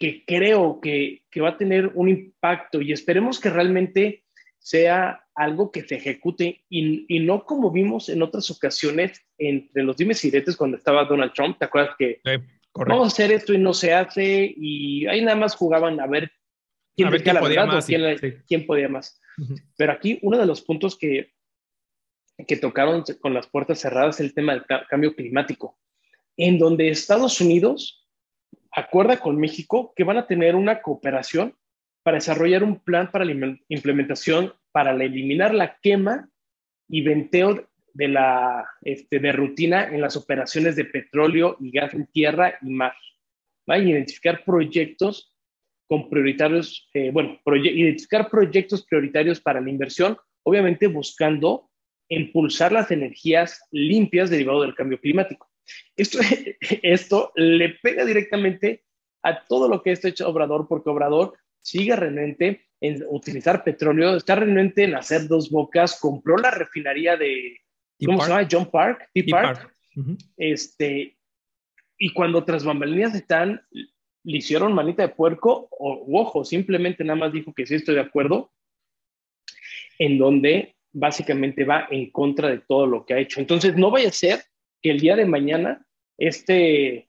que 0.00 0.24
creo 0.24 0.80
que, 0.80 1.22
que 1.30 1.42
va 1.42 1.50
a 1.50 1.56
tener 1.58 1.92
un 1.94 2.08
impacto 2.08 2.80
y 2.80 2.90
esperemos 2.90 3.38
que 3.38 3.50
realmente 3.50 4.24
sea 4.58 5.26
algo 5.34 5.70
que 5.70 5.82
se 5.82 5.96
ejecute 5.96 6.64
y, 6.70 7.04
y, 7.14 7.20
no 7.20 7.44
como 7.44 7.70
vimos 7.70 8.08
en 8.08 8.22
otras 8.22 8.50
ocasiones 8.50 9.22
entre 9.38 9.82
los 9.82 9.98
dimes 9.98 10.24
y 10.24 10.30
diretes 10.30 10.56
cuando 10.56 10.78
estaba 10.78 11.04
Donald 11.04 11.32
Trump. 11.34 11.58
¿Te 11.58 11.66
acuerdas 11.66 11.94
que 11.98 12.20
sí. 12.24 12.30
Vamos 12.74 13.04
a 13.04 13.06
hacer 13.08 13.32
esto 13.32 13.52
y 13.52 13.58
no 13.58 13.74
se 13.74 13.92
hace 13.92 14.54
y 14.56 15.06
ahí 15.06 15.22
nada 15.22 15.36
más 15.36 15.54
jugaban 15.54 16.00
a 16.00 16.06
ver 16.06 16.30
quién, 16.96 17.08
a 17.08 17.10
ver 17.10 17.22
quién 17.22 17.34
la 17.34 17.40
podía 17.40 17.60
verdad 17.60 17.74
más, 17.74 17.86
quién, 17.86 18.18
sí. 18.18 18.32
quién, 18.46 18.66
podía 18.66 18.88
más. 18.88 19.20
Uh 19.38 19.42
-huh. 19.42 19.62
Pero 19.76 19.92
aquí 19.92 20.18
uno 20.22 20.38
de 20.38 20.46
los 20.46 20.62
puntos 20.62 20.96
que, 20.96 21.32
que 22.46 22.56
tocaron 22.56 23.04
con 23.20 23.34
las 23.34 23.48
puertas 23.48 23.80
cerradas 23.80 24.16
es 24.16 24.26
el 24.26 24.34
tema 24.34 24.52
del 24.54 24.64
ca 24.64 24.86
cambio 24.88 25.14
climático, 25.14 25.78
en 26.36 26.58
donde 26.58 26.88
Estados 26.88 27.40
Unidos 27.40 27.99
acuerda 28.72 29.18
con 29.18 29.38
México 29.38 29.92
que 29.96 30.04
van 30.04 30.18
a 30.18 30.26
tener 30.26 30.54
una 30.54 30.82
cooperación 30.82 31.56
para 32.02 32.16
desarrollar 32.16 32.64
un 32.64 32.80
plan 32.80 33.10
para 33.10 33.24
la 33.24 33.56
implementación 33.68 34.54
para 34.72 34.92
eliminar 34.92 35.54
la 35.54 35.78
quema 35.82 36.28
y 36.88 37.02
venteo 37.02 37.68
de 37.92 38.08
la 38.08 38.66
este, 38.82 39.18
de 39.18 39.32
rutina 39.32 39.84
en 39.84 40.00
las 40.00 40.16
operaciones 40.16 40.76
de 40.76 40.84
petróleo 40.84 41.56
y 41.60 41.70
gas 41.70 41.92
en 41.94 42.06
tierra 42.06 42.54
y 42.62 42.70
mar. 42.70 42.94
Y 43.66 43.72
identificar 43.72 44.44
proyectos 44.44 45.36
con 45.88 46.08
prioritarios, 46.08 46.88
eh, 46.94 47.10
bueno, 47.12 47.40
identificar 47.46 48.30
proyectos 48.30 48.84
prioritarios 48.84 49.40
para 49.40 49.60
la 49.60 49.70
inversión, 49.70 50.16
obviamente 50.44 50.86
buscando 50.86 51.68
impulsar 52.08 52.72
las 52.72 52.90
energías 52.90 53.60
limpias 53.70 54.30
derivado 54.30 54.62
del 54.62 54.74
cambio 54.74 55.00
climático. 55.00 55.49
Esto, 55.96 56.18
esto 56.82 57.32
le 57.36 57.70
pega 57.82 58.04
directamente 58.04 58.84
a 59.22 59.44
todo 59.46 59.68
lo 59.68 59.82
que 59.82 59.92
está 59.92 60.08
hecho 60.08 60.28
Obrador, 60.28 60.66
porque 60.68 60.90
Obrador 60.90 61.34
sigue 61.62 61.94
realmente 61.94 62.66
en 62.80 63.04
utilizar 63.08 63.62
petróleo, 63.62 64.16
está 64.16 64.34
realmente 64.34 64.84
en 64.84 64.94
hacer 64.94 65.28
dos 65.28 65.50
bocas, 65.50 66.00
compró 66.00 66.36
la 66.38 66.50
refinería 66.50 67.16
de, 67.16 67.58
¿cómo 68.04 68.18
Park. 68.18 68.28
se 68.28 68.34
llama? 68.34 68.48
John 68.50 68.70
Park, 68.70 69.10
T 69.12 69.24
Park. 69.30 69.58
Park. 69.58 69.76
Uh 69.96 70.00
-huh. 70.00 70.18
Este, 70.36 71.18
y 71.98 72.12
cuando 72.14 72.44
tras 72.44 72.64
bambalinas 72.64 73.14
están, 73.14 73.60
le 73.70 74.38
hicieron 74.38 74.72
manita 74.72 75.02
de 75.02 75.14
puerco, 75.14 75.68
o 75.70 76.06
ojo, 76.18 76.44
simplemente 76.44 77.04
nada 77.04 77.18
más 77.18 77.32
dijo 77.32 77.52
que 77.52 77.66
sí 77.66 77.74
estoy 77.74 77.96
de 77.96 78.02
acuerdo, 78.02 78.52
en 79.98 80.18
donde 80.18 80.76
básicamente 80.92 81.64
va 81.64 81.86
en 81.90 82.10
contra 82.10 82.48
de 82.48 82.58
todo 82.58 82.86
lo 82.86 83.04
que 83.04 83.14
ha 83.14 83.18
hecho. 83.18 83.40
Entonces, 83.40 83.76
no 83.76 83.90
vaya 83.90 84.08
a 84.08 84.12
ser 84.12 84.40
que 84.82 84.90
el 84.90 85.00
día 85.00 85.16
de 85.16 85.26
mañana 85.26 85.86
este, 86.18 87.08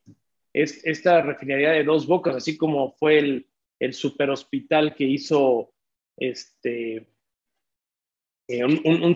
es, 0.54 0.86
esta 0.86 1.22
refinería 1.22 1.72
de 1.72 1.84
dos 1.84 2.08
bocas, 2.08 2.36
así 2.36 2.58
como 2.58 2.94
fue 2.94 3.20
el, 3.20 3.48
el 3.80 3.94
super 3.94 4.30
hospital 4.30 4.96
que 4.96 5.06
hizo 5.06 5.74
este, 6.18 7.08
eh, 8.48 8.66
un, 8.66 8.82
un, 8.86 9.16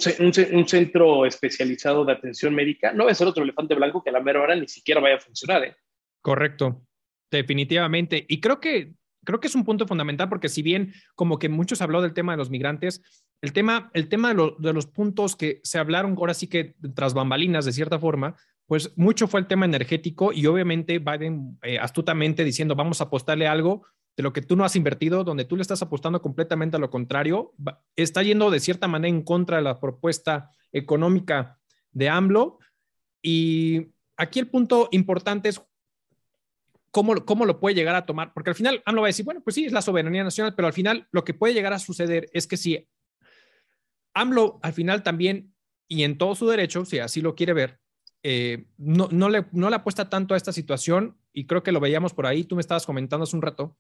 un, 0.54 0.68
centro 0.68 1.26
especializado 1.26 2.06
de 2.06 2.14
atención 2.14 2.56
médica, 2.56 2.94
no 2.94 3.06
va 3.06 3.12
a 3.12 3.16
ser 3.16 3.28
otro 3.28 3.44
elefante 3.44 3.76
blanco 3.76 4.02
que 4.02 4.10
a 4.10 4.14
la 4.14 4.22
mera 4.22 4.42
hora 4.42 4.56
ni 4.56 4.68
siquiera 4.68 5.02
vaya 5.02 5.16
a 5.16 5.20
funcionar. 5.20 5.64
¿eh? 5.64 5.76
Correcto, 6.22 6.88
definitivamente. 7.30 8.26
Y 8.30 8.40
creo 8.40 8.62
que, 8.62 8.94
creo 9.26 9.40
que 9.40 9.48
es 9.48 9.56
un 9.56 9.66
punto 9.66 9.88
fundamental 9.88 10.30
porque 10.30 10.48
si 10.50 10.62
bien 10.62 10.94
como 11.16 11.38
que 11.38 11.50
muchos 11.50 11.82
habló 11.82 12.02
del 12.02 12.14
tema 12.14 12.32
de 12.32 12.38
los 12.38 12.50
migrantes, 12.50 13.02
el 13.42 13.54
tema, 13.54 13.92
el 13.94 14.10
tema 14.10 14.30
de, 14.30 14.34
lo, 14.36 14.56
de 14.58 14.74
los 14.74 14.88
puntos 14.88 15.36
que 15.36 15.62
se 15.64 15.78
hablaron 15.78 16.16
ahora 16.18 16.34
sí 16.34 16.48
que 16.48 16.76
tras 16.96 17.14
bambalinas 17.14 17.66
de 17.66 17.74
cierta 17.74 18.00
forma, 18.00 18.36
pues 18.68 18.98
mucho 18.98 19.28
fue 19.28 19.40
el 19.40 19.48
tema 19.48 19.66
energético 19.66 20.34
y 20.34 20.46
obviamente 20.48 21.00
Biden 21.00 21.60
eh, 21.62 21.78
astutamente 21.78 22.44
diciendo 22.44 22.76
vamos 22.76 23.02
a 23.02 23.06
apostarle 23.06 23.48
algo 23.48 23.86
de 24.18 24.24
lo 24.24 24.34
que 24.34 24.42
tú 24.42 24.56
no 24.56 24.64
has 24.64 24.76
invertido, 24.76 25.24
donde 25.24 25.46
tú 25.46 25.56
le 25.56 25.62
estás 25.62 25.82
apostando 25.82 26.22
completamente 26.22 26.78
a 26.78 26.80
lo 26.80 26.90
contrario, 26.90 27.54
está 27.96 28.24
yendo 28.24 28.50
de 28.50 28.62
cierta 28.62 28.88
manera 28.88 29.10
en 29.10 29.24
contra 29.24 29.58
de 29.58 29.64
la 29.64 29.80
propuesta 29.80 30.52
económica 30.72 31.60
de 31.92 32.10
AMLO. 32.10 32.60
Y 33.22 33.88
aquí 34.16 34.40
el 34.40 34.48
punto 34.48 34.88
importante 34.92 35.50
es 35.50 35.62
¿cómo, 36.92 37.26
¿cómo 37.26 37.46
lo 37.46 37.60
puede 37.60 37.76
llegar 37.76 37.96
a 37.96 38.06
tomar? 38.06 38.34
Porque 38.34 38.52
al 38.52 38.56
final 38.56 38.82
AMLO 38.86 39.02
va 39.02 39.08
a 39.08 39.10
decir, 39.10 39.26
bueno, 39.26 39.42
pues 39.44 39.56
sí, 39.56 39.66
es 39.66 39.74
la 39.74 39.82
soberanía 39.82 40.24
nacional, 40.24 40.56
pero 40.56 40.68
al 40.68 40.74
final 40.74 41.10
lo 41.12 41.26
que 41.26 41.34
puede 41.34 41.54
llegar 41.54 41.74
a 41.74 41.80
suceder 41.80 42.30
es 42.32 42.48
que 42.48 42.56
si 42.56 42.88
AMLO 44.16 44.60
al 44.64 44.74
final 44.74 45.04
también, 45.04 45.54
y 45.88 46.04
en 46.04 46.18
todo 46.18 46.34
su 46.34 46.48
derecho, 46.48 46.84
si 46.86 46.98
así 46.98 47.22
lo 47.22 47.36
quiere 47.36 47.54
ver, 47.54 47.80
eh, 48.24 48.66
no, 48.78 49.08
no, 49.12 49.30
le, 49.30 49.46
no 49.52 49.70
le 49.70 49.76
apuesta 49.76 50.10
tanto 50.10 50.34
a 50.34 50.38
esta 50.38 50.52
situación, 50.52 51.18
y 51.32 51.46
creo 51.46 51.62
que 51.62 51.72
lo 51.72 51.80
veíamos 51.80 52.14
por 52.14 52.26
ahí, 52.26 52.44
tú 52.44 52.56
me 52.56 52.62
estabas 52.62 52.86
comentando 52.86 53.26
hace 53.26 53.36
un 53.36 53.44
rato, 53.44 53.78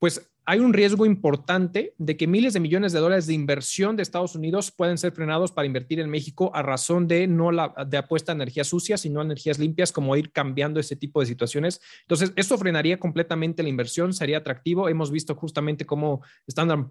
pues 0.00 0.30
hay 0.46 0.58
un 0.58 0.72
riesgo 0.72 1.06
importante 1.06 1.94
de 1.98 2.16
que 2.16 2.26
miles 2.26 2.54
de 2.54 2.60
millones 2.60 2.92
de 2.92 2.98
dólares 2.98 3.26
de 3.28 3.34
inversión 3.34 3.94
de 3.94 4.02
Estados 4.02 4.34
Unidos 4.34 4.72
pueden 4.72 4.98
ser 4.98 5.12
frenados 5.12 5.52
para 5.52 5.66
invertir 5.66 6.00
en 6.00 6.10
México 6.10 6.50
a 6.54 6.62
razón 6.62 7.06
de 7.06 7.28
no 7.28 7.50
de 7.86 7.96
apuesta 7.96 8.32
a 8.32 8.34
energías 8.34 8.66
sucias, 8.66 9.02
sino 9.02 9.20
a 9.20 9.24
energías 9.24 9.60
limpias, 9.60 9.92
como 9.92 10.16
ir 10.16 10.32
cambiando 10.32 10.80
ese 10.80 10.96
tipo 10.96 11.20
de 11.20 11.26
situaciones. 11.26 11.80
Entonces, 12.00 12.32
esto 12.34 12.58
frenaría 12.58 12.98
completamente 12.98 13.62
la 13.62 13.68
inversión, 13.68 14.12
sería 14.12 14.38
atractivo. 14.38 14.88
Hemos 14.88 15.12
visto 15.12 15.36
justamente 15.36 15.84
cómo 15.84 16.22
Standard 16.48 16.86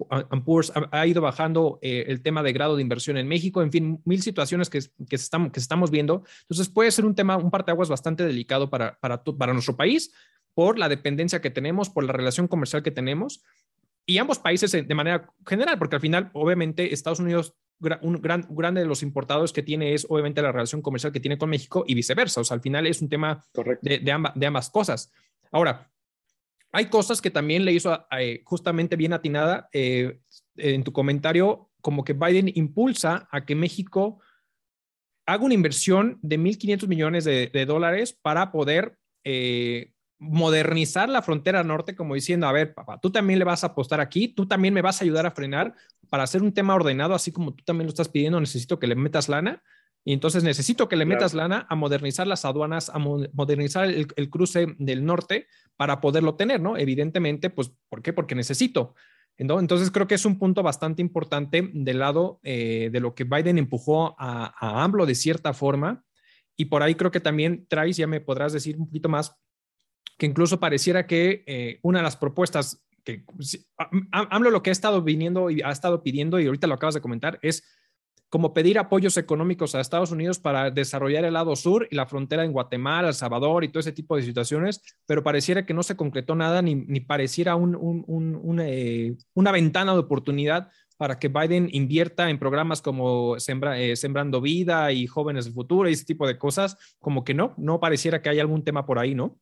Poor's 0.46 0.72
ha, 0.92 1.08
ido 1.08 1.22
bajando 1.22 1.80
eh, 1.82 2.06
el 2.08 2.22
tema 2.22 2.44
de 2.44 2.54
grado 2.54 2.78
de 2.78 2.84
inversión 2.84 3.18
en 3.18 3.28
México, 3.28 3.62
en 3.62 3.72
fin, 3.72 4.02
mil 4.06 4.22
situaciones 4.22 4.70
que, 4.70 4.80
que, 5.10 5.16
estamos, 5.16 5.52
que 5.52 5.60
estamos 5.60 5.92
viendo. 5.92 6.24
Entonces, 6.44 6.70
puede 6.70 6.92
ser 6.92 7.04
un 7.04 7.16
tema, 7.16 7.36
un 7.36 7.52
parteaguas 7.52 7.90
bastante 7.90 8.26
delicado 8.26 8.70
para, 8.70 8.98
para 9.00 9.54
nuestro 9.54 9.76
país, 9.76 10.14
por 10.60 10.78
la 10.78 10.90
dependencia 10.90 11.40
que 11.40 11.52
tenemos, 11.52 11.90
por 11.90 12.04
la 12.04 12.12
relación 12.12 12.50
comercial 12.50 12.84
que 12.84 12.92
tenemos, 12.92 13.46
y 14.06 14.18
ambos 14.18 14.40
países 14.40 14.74
de 14.74 14.94
manera 14.94 15.32
general, 15.48 15.80
porque 15.80 15.96
al 15.96 16.02
final, 16.02 16.32
obviamente, 16.34 16.94
Estados 16.94 17.22
Unidos, 17.22 17.56
un 18.02 18.22
gran, 18.22 18.46
grande 18.50 18.82
de 18.82 18.86
los 18.86 19.02
importadores 19.02 19.54
que 19.54 19.64
tiene 19.64 19.94
es 19.94 20.06
obviamente 20.10 20.42
la 20.42 20.52
relación 20.52 20.82
comercial 20.82 21.14
que 21.14 21.22
tiene 21.22 21.38
con 21.38 21.50
México 21.50 21.86
y 21.88 21.96
viceversa. 21.96 22.42
O 22.42 22.44
sea, 22.44 22.56
al 22.56 22.62
final 22.62 22.88
es 22.88 23.02
un 23.02 23.08
tema 23.08 23.42
de, 23.82 24.00
de, 24.00 24.46
ambas 24.46 24.70
cosas. 24.70 25.14
Ahora, 25.50 25.90
hay 26.74 26.88
cosas 26.88 27.22
que 27.22 27.32
también 27.32 27.64
le 27.64 27.72
hizo 27.72 28.06
eh, 28.12 28.42
justamente 28.44 28.98
bien 28.98 29.14
atinada 29.14 29.70
eh, 29.72 30.20
en 30.58 30.84
tu 30.84 30.92
comentario, 30.92 31.70
como 31.80 32.04
que 32.04 32.12
Biden 32.12 32.52
impulsa 32.54 33.30
a 33.32 33.46
que 33.46 33.56
México 33.56 34.20
haga 35.26 35.46
una 35.46 35.54
inversión 35.54 36.20
de 36.22 36.38
1.500 36.38 36.88
millones 36.90 37.24
de, 37.24 37.66
dólares 37.66 38.12
para 38.12 38.52
poder 38.52 38.98
eh, 39.24 39.94
modernizar 40.20 41.08
la 41.08 41.22
frontera 41.22 41.64
norte 41.64 41.96
como 41.96 42.14
diciendo, 42.14 42.48
a 42.48 42.52
ver, 42.52 42.74
papá, 42.74 43.00
tú 43.00 43.10
también 43.10 43.40
le 43.40 43.46
vas 43.46 43.64
a 43.64 43.68
apostar 43.68 44.02
aquí, 44.02 44.28
tú 44.28 44.48
también 44.48 44.74
me 44.74 44.82
vas 44.82 45.02
a 45.02 45.06
ayudar 45.06 45.26
a 45.26 45.32
frenar 45.32 45.74
para 46.10 46.24
hacer 46.24 46.44
un 46.44 46.54
tema 46.54 46.76
ordenado, 46.76 47.16
así 47.16 47.32
como 47.32 47.54
tú 47.54 47.64
también 47.64 47.88
lo 47.88 47.90
estás 47.90 48.10
pidiendo, 48.10 48.40
necesito 48.40 48.80
que 48.80 48.88
le 48.88 48.96
metas 48.96 49.30
lana. 49.30 49.64
Y 50.06 50.14
entonces 50.14 50.44
necesito 50.44 50.88
que 50.88 50.96
le 50.96 51.06
metas 51.06 51.34
lana 51.34 51.68
a 51.70 51.76
modernizar 51.76 52.26
las 52.26 52.46
aduanas, 52.46 52.90
a 52.90 53.00
modernizar 53.00 53.90
el, 53.90 54.30
cruce 54.30 54.68
del 54.78 55.06
norte 55.06 55.48
para 55.76 56.00
poderlo 56.00 56.36
tener, 56.36 56.62
¿no? 56.62 56.78
Evidentemente, 56.78 57.50
pues, 57.50 57.74
¿por 57.90 58.02
qué? 58.02 58.14
Porque 58.14 58.34
necesito. 58.34 58.96
Entonces 59.38 59.92
creo 59.92 60.08
que 60.08 60.16
es 60.16 60.26
un 60.26 60.40
punto 60.40 60.64
bastante 60.64 61.02
importante 61.02 61.70
del 61.74 62.00
lado 62.00 62.40
eh, 62.44 62.90
de 62.92 63.00
lo 63.00 63.14
que 63.14 63.26
Biden 63.26 63.58
empujó 63.58 64.16
a, 64.20 64.54
a 64.58 64.84
AMLO 64.84 65.06
de 65.06 65.16
cierta 65.16 65.54
forma. 65.54 66.04
Y 66.58 66.66
por 66.66 66.82
ahí 66.82 66.96
creo 66.96 67.12
que 67.12 67.20
también 67.20 67.66
traes, 67.68 67.98
ya 67.98 68.08
me 68.08 68.20
podrás 68.20 68.52
decir 68.52 68.78
un 68.78 68.88
poquito 68.88 69.10
más, 69.10 69.38
que 70.20 70.26
incluso 70.26 70.60
pareciera 70.60 71.08
que 71.08 71.44
eh, 71.48 71.80
una 71.82 72.00
de 72.00 72.04
las 72.04 72.18
propuestas 72.18 72.84
que 73.04 73.24
AMLO 74.12 74.52
lo 74.52 74.62
que 74.62 74.70
ha 74.70 74.74
estado 74.74 75.02
viniendo 75.02 75.50
y 75.50 75.62
ha 75.62 75.72
estado 75.72 76.04
pidiendo, 76.04 76.40
y 76.40 76.46
ahorita 76.46 76.68
lo 76.68 76.76
acabas 76.76 76.94
de 76.94 77.02
comentar, 77.02 77.40
es 77.42 77.64
como 78.28 78.54
pedir 78.54 78.78
apoyos 78.78 79.18
económicos 79.18 79.74
a 79.74 79.82
Estados 79.82 80.12
Unidos 80.12 80.38
para 80.38 80.70
desarrollar 80.70 81.26
el 81.26 81.34
lado 81.34 81.56
sur 81.56 81.88
y 81.90 81.96
la 81.96 82.06
frontera 82.06 82.44
en 82.44 82.52
Guatemala, 82.52 83.08
El 83.08 83.14
Salvador 83.16 83.64
y 83.64 83.70
todo 83.70 83.80
ese 83.80 83.94
tipo 83.94 84.16
de 84.16 84.22
situaciones, 84.22 84.84
pero 85.08 85.24
pareciera 85.24 85.66
que 85.66 85.74
no 85.74 85.82
se 85.82 85.96
concretó 85.96 86.36
nada 86.36 86.62
ni, 86.62 86.76
ni 86.76 87.00
pareciera 87.00 87.56
un, 87.56 87.76
un, 87.76 88.60
eh, 88.62 89.16
una 89.34 89.52
ventana 89.52 89.94
de 89.94 90.00
oportunidad 90.00 90.70
para 90.98 91.18
que 91.18 91.30
Biden 91.30 91.70
invierta 91.72 92.30
en 92.30 92.38
programas 92.38 92.82
como 92.82 93.38
eh, 93.38 93.96
Sembrando 93.96 94.42
Vida 94.42 94.92
y 94.92 95.08
Jóvenes 95.08 95.46
del 95.46 95.54
Futuro 95.54 95.90
y 95.90 95.94
ese 95.94 96.06
tipo 96.06 96.28
de 96.28 96.38
cosas, 96.38 96.78
como 97.00 97.24
que 97.24 97.34
no, 97.34 97.56
no 97.58 97.80
pareciera 97.80 98.22
que 98.22 98.30
haya 98.30 98.42
algún 98.42 98.66
tema 98.66 98.86
por 98.86 99.00
ahí, 99.00 99.16
¿no? 99.16 99.40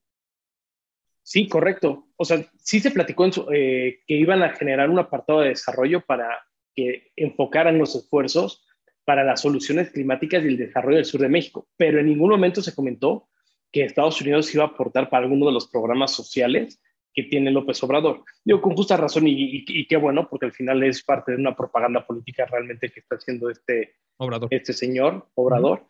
Sí, 1.27 1.50
correcto. 1.50 2.07
O 2.15 2.24
sea, 2.24 2.41
sí 2.57 2.79
se 2.79 2.89
platicó 2.89 3.25
en 3.25 3.34
eh, 3.53 4.00
que 4.07 4.13
iban 4.13 4.43
a 4.43 4.55
generar 4.55 4.89
un 4.89 4.98
apartado 4.98 5.41
de 5.41 5.50
desarrollo 5.50 6.00
para 6.05 6.39
que 6.74 7.12
enfocaran 7.17 7.77
los 7.77 7.96
esfuerzos 7.96 8.65
para 9.03 9.25
las 9.25 9.41
soluciones 9.41 9.91
climáticas 9.91 10.46
y 10.46 10.48
el 10.48 10.55
desarrollo 10.55 10.96
del 10.96 11.03
sur 11.03 11.19
de 11.19 11.27
México, 11.27 11.67
pero 11.75 12.00
en 12.00 12.05
ningún 12.05 12.29
momento 12.29 12.62
se 12.62 12.74
comentó 12.74 13.27
que 13.74 13.84
Estados 13.84 14.22
Unidos 14.22 14.55
iba 14.55 14.63
a 14.63 14.67
aportar 14.67 15.10
para 15.10 15.25
alguno 15.25 15.48
de 15.48 15.51
los 15.51 15.67
programas 15.67 16.13
sociales 16.15 16.81
que 17.13 17.24
tiene 17.24 17.51
López 17.51 17.84
Obrador. 17.84 18.24
Digo, 18.46 18.62
con 18.62 18.77
justa 18.77 18.96
razón 18.96 19.25
y, 19.27 19.86
qué 19.86 19.98
bueno, 19.98 20.29
porque 20.29 20.46
al 20.46 20.53
final 20.53 20.81
es 20.84 21.03
parte 21.03 21.34
de 21.34 21.39
una 21.39 21.57
propaganda 21.57 22.07
política 22.07 22.46
realmente 22.46 22.89
que 22.89 23.01
está 23.01 23.17
haciendo 23.17 23.50
este, 23.50 23.96
Obrador. 24.15 24.48
este 24.51 24.72
señor, 24.72 25.27
Obrador. 25.36 25.88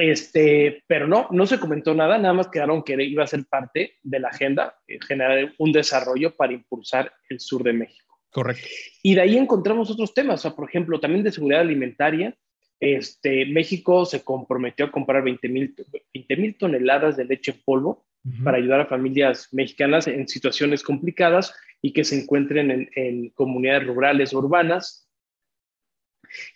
Este, 0.00 0.82
pero 0.86 1.06
no, 1.06 1.28
no 1.30 1.46
se 1.46 1.60
comentó 1.60 1.94
nada, 1.94 2.16
nada 2.16 2.32
más 2.32 2.48
quedaron 2.48 2.82
que 2.82 2.94
iba 3.04 3.22
a 3.22 3.26
ser 3.26 3.44
parte 3.44 3.98
de 4.02 4.18
la 4.18 4.28
agenda, 4.28 4.74
eh, 4.88 4.98
generar 5.06 5.52
un 5.58 5.72
desarrollo 5.72 6.34
para 6.34 6.54
impulsar 6.54 7.12
el 7.28 7.38
sur 7.38 7.62
de 7.62 7.74
México. 7.74 8.18
Correcto. 8.30 8.66
Y 9.02 9.14
de 9.14 9.20
ahí 9.20 9.36
encontramos 9.36 9.90
otros 9.90 10.14
temas, 10.14 10.40
o 10.40 10.42
sea, 10.42 10.56
por 10.56 10.66
ejemplo, 10.66 11.00
también 11.00 11.22
de 11.22 11.32
seguridad 11.32 11.60
alimentaria. 11.60 12.34
Este, 12.80 13.44
México 13.44 14.06
se 14.06 14.24
comprometió 14.24 14.86
a 14.86 14.90
comprar 14.90 15.22
20 15.22 15.48
mil 15.50 16.56
toneladas 16.58 17.18
de 17.18 17.26
leche 17.26 17.52
en 17.52 17.60
polvo 17.62 18.06
para 18.42 18.56
ayudar 18.56 18.80
a 18.80 18.86
familias 18.86 19.48
mexicanas 19.52 20.06
en 20.06 20.26
situaciones 20.28 20.82
complicadas 20.82 21.54
y 21.82 21.92
que 21.92 22.04
se 22.04 22.18
encuentren 22.18 22.70
en, 22.70 22.90
en 22.94 23.28
comunidades 23.30 23.86
rurales 23.86 24.32
o 24.32 24.38
urbanas 24.38 25.09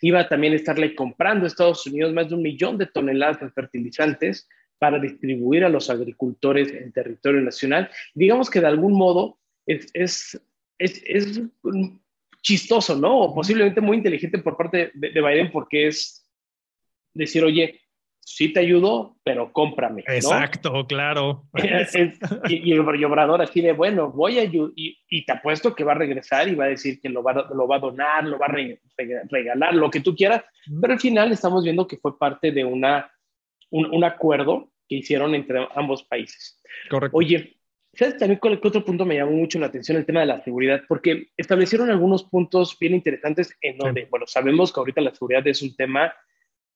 Iba 0.01 0.27
también 0.27 0.53
a 0.53 0.57
estarle 0.57 0.95
comprando 0.95 1.45
a 1.45 1.47
Estados 1.47 1.85
Unidos 1.87 2.13
más 2.13 2.29
de 2.29 2.35
un 2.35 2.41
millón 2.41 2.77
de 2.77 2.87
toneladas 2.87 3.39
de 3.39 3.49
fertilizantes 3.51 4.47
para 4.77 4.99
distribuir 4.99 5.63
a 5.63 5.69
los 5.69 5.89
agricultores 5.89 6.71
en 6.71 6.91
territorio 6.91 7.41
nacional. 7.41 7.89
Digamos 8.13 8.49
que 8.49 8.59
de 8.59 8.67
algún 8.67 8.93
modo 8.93 9.39
es, 9.65 9.87
es, 9.93 10.41
es, 10.77 11.41
chistoso, 12.41 12.95
¿no? 12.95 13.21
O 13.21 13.33
posiblemente 13.33 13.81
muy 13.81 13.97
inteligente 13.97 14.37
por 14.37 14.55
parte 14.55 14.91
de, 14.93 15.09
de 15.09 15.21
Biden 15.21 15.51
porque 15.51 15.87
es 15.87 16.29
decir, 17.13 17.43
oye, 17.43 17.81
sí 18.25 18.51
te 18.51 18.59
ayudo, 18.59 19.15
pero 19.23 19.53
cómprame. 19.53 20.03
Exacto, 20.07 20.85
claro. 20.87 21.47
y, 22.49 22.73
el 22.73 22.79
Obrador 22.79 23.41
así 23.41 23.61
de, 23.61 23.71
bueno, 23.71 24.11
voy 24.11 24.39
a 24.39 24.41
ayudar, 24.41 24.73
y, 24.75 25.25
te 25.25 25.31
apuesto 25.31 25.75
que 25.75 25.83
va 25.83 25.93
a 25.93 25.95
regresar 25.95 26.49
y 26.49 26.55
va 26.55 26.65
a 26.65 26.69
decir 26.69 26.99
que 26.99 27.07
lo 27.07 27.21
va, 27.23 27.47
lo 27.53 27.67
va 27.67 27.77
a 27.77 27.79
donar, 27.79 28.25
lo 28.25 28.39
va 28.39 28.47
a 28.47 28.55
regalar, 29.29 29.75
lo 29.75 29.89
que 29.91 30.01
tú 30.01 30.15
quieras, 30.15 30.43
pero 30.81 30.93
al 30.93 30.99
final 30.99 31.31
estamos 31.31 31.63
viendo 31.63 31.87
que 31.87 31.97
fue 31.97 32.17
parte 32.17 32.51
de 32.51 32.65
una, 32.65 33.09
un, 33.69 34.03
acuerdo 34.03 34.71
que 34.89 34.95
hicieron 34.95 35.35
entre 35.35 35.67
ambos 35.75 36.03
países. 36.03 36.59
Correcto. 36.89 37.15
Oye, 37.15 37.57
¿sabes 37.93 38.17
también 38.17 38.39
cuál 38.39 38.59
otro 38.61 38.83
punto 38.83 39.05
me 39.05 39.15
llamó 39.15 39.33
mucho 39.33 39.59
la 39.59 39.67
atención? 39.67 39.97
El 39.97 40.05
tema 40.05 40.21
de 40.21 40.25
la 40.25 40.43
seguridad, 40.43 40.81
porque 40.87 41.27
establecieron 41.37 41.91
algunos 41.91 42.23
puntos 42.23 42.75
bien 42.79 42.95
interesantes 42.95 43.55
en 43.61 43.77
donde, 43.77 44.07
bueno, 44.09 44.25
sabemos 44.25 44.73
que 44.73 44.79
ahorita 44.79 45.01
la 45.01 45.13
seguridad 45.13 45.45
es 45.45 45.61
un 45.61 45.75
tema 45.75 46.11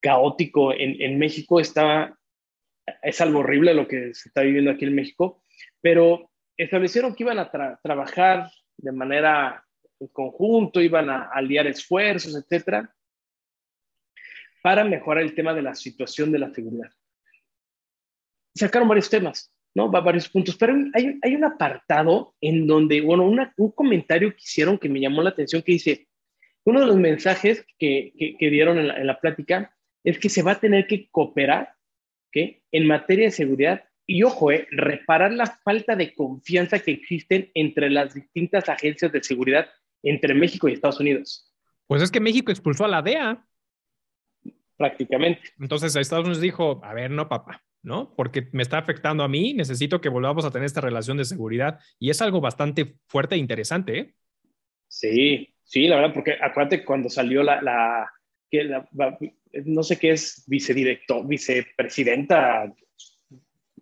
caótico 0.00 0.72
en, 0.72 1.00
en 1.00 1.18
México. 1.18 1.60
Está, 1.60 2.18
es 3.02 3.20
algo 3.20 3.40
horrible 3.40 3.74
lo 3.74 3.86
que 3.86 4.14
se 4.14 4.28
está 4.28 4.42
viviendo 4.42 4.70
aquí 4.70 4.84
en 4.84 4.94
México, 4.94 5.42
pero 5.80 6.30
establecieron 6.56 7.14
que 7.14 7.22
iban 7.22 7.38
a 7.38 7.50
trabajar 7.82 8.50
de 8.76 8.92
manera 8.92 9.64
en 9.98 10.08
conjunto, 10.08 10.80
iban 10.80 11.10
a 11.10 11.30
aliar 11.32 11.66
esfuerzos, 11.66 12.34
etcétera, 12.34 12.94
para 14.62 14.84
mejorar 14.84 15.22
el 15.22 15.34
tema 15.34 15.54
de 15.54 15.62
la 15.62 15.74
situación 15.74 16.32
de 16.32 16.38
la 16.38 16.52
seguridad. 16.52 16.90
Sacaron 18.54 18.88
varios 18.88 19.08
temas, 19.08 19.52
¿no? 19.74 19.90
Va 19.90 20.00
varios 20.00 20.28
puntos, 20.28 20.56
pero 20.56 20.74
hay, 20.94 21.18
hay 21.22 21.34
un 21.34 21.44
apartado 21.44 22.34
en 22.40 22.66
donde, 22.66 23.00
bueno, 23.00 23.24
un 23.24 23.72
comentario 23.72 24.30
que 24.30 24.42
hicieron 24.42 24.78
que 24.78 24.88
me 24.88 25.00
llamó 25.00 25.22
la 25.22 25.30
atención 25.30 25.62
que 25.62 25.72
dice, 25.72 26.08
uno 26.64 26.80
de 26.80 26.86
los 26.86 26.96
mensajes 26.96 27.64
que, 27.78 28.12
que, 28.38 28.50
dieron 28.50 28.78
en 28.78 28.88
la, 28.88 28.98
en 28.98 29.06
la, 29.06 29.18
plática 29.18 29.74
es 30.04 30.18
que 30.18 30.28
se 30.28 30.42
va 30.42 30.52
a 30.52 30.60
tener 30.60 30.86
que 30.86 31.08
cooperar 31.10 31.74
¿okay? 32.28 32.62
en 32.72 32.86
materia 32.86 33.26
de 33.26 33.30
seguridad 33.30 33.84
y, 34.06 34.22
ojo, 34.24 34.50
eh, 34.50 34.66
reparar 34.70 35.32
la 35.32 35.46
falta 35.46 35.94
de 35.94 36.14
confianza 36.14 36.80
que 36.80 36.90
existen 36.90 37.50
entre 37.54 37.90
las 37.90 38.14
distintas 38.14 38.68
agencias 38.68 39.12
de 39.12 39.22
seguridad 39.22 39.68
entre 40.02 40.34
México 40.34 40.68
y 40.68 40.72
Estados 40.72 40.98
Unidos. 40.98 41.52
Pues 41.86 42.02
es 42.02 42.10
que 42.10 42.20
México 42.20 42.50
expulsó 42.50 42.84
a 42.84 42.88
la 42.88 43.02
DEA. 43.02 43.46
Prácticamente. 44.76 45.42
Entonces 45.60 45.94
Estados 45.94 46.24
Unidos 46.24 46.40
dijo, 46.40 46.80
a 46.82 46.94
ver, 46.94 47.10
no, 47.10 47.28
papá, 47.28 47.62
¿no? 47.82 48.14
Porque 48.16 48.48
me 48.52 48.62
está 48.62 48.78
afectando 48.78 49.22
a 49.22 49.28
mí, 49.28 49.54
necesito 49.54 50.00
que 50.00 50.08
volvamos 50.08 50.44
a 50.44 50.50
tener 50.50 50.66
esta 50.66 50.80
relación 50.80 51.16
de 51.16 51.24
seguridad. 51.24 51.78
Y 51.98 52.10
es 52.10 52.20
algo 52.22 52.40
bastante 52.40 52.96
fuerte 53.06 53.34
e 53.34 53.38
interesante, 53.38 53.98
¿eh? 53.98 54.14
Sí, 54.88 55.54
sí, 55.62 55.86
la 55.86 55.96
verdad, 55.96 56.14
porque 56.14 56.36
acuérdate 56.40 56.84
cuando 56.84 57.08
salió 57.08 57.44
la, 57.44 57.62
la, 57.62 58.10
que 58.50 58.64
la, 58.64 58.88
no 59.64 59.82
sé 59.82 59.98
qué 59.98 60.10
es 60.10 60.44
vicedirector, 60.46 61.26
vicepresidenta 61.26 62.72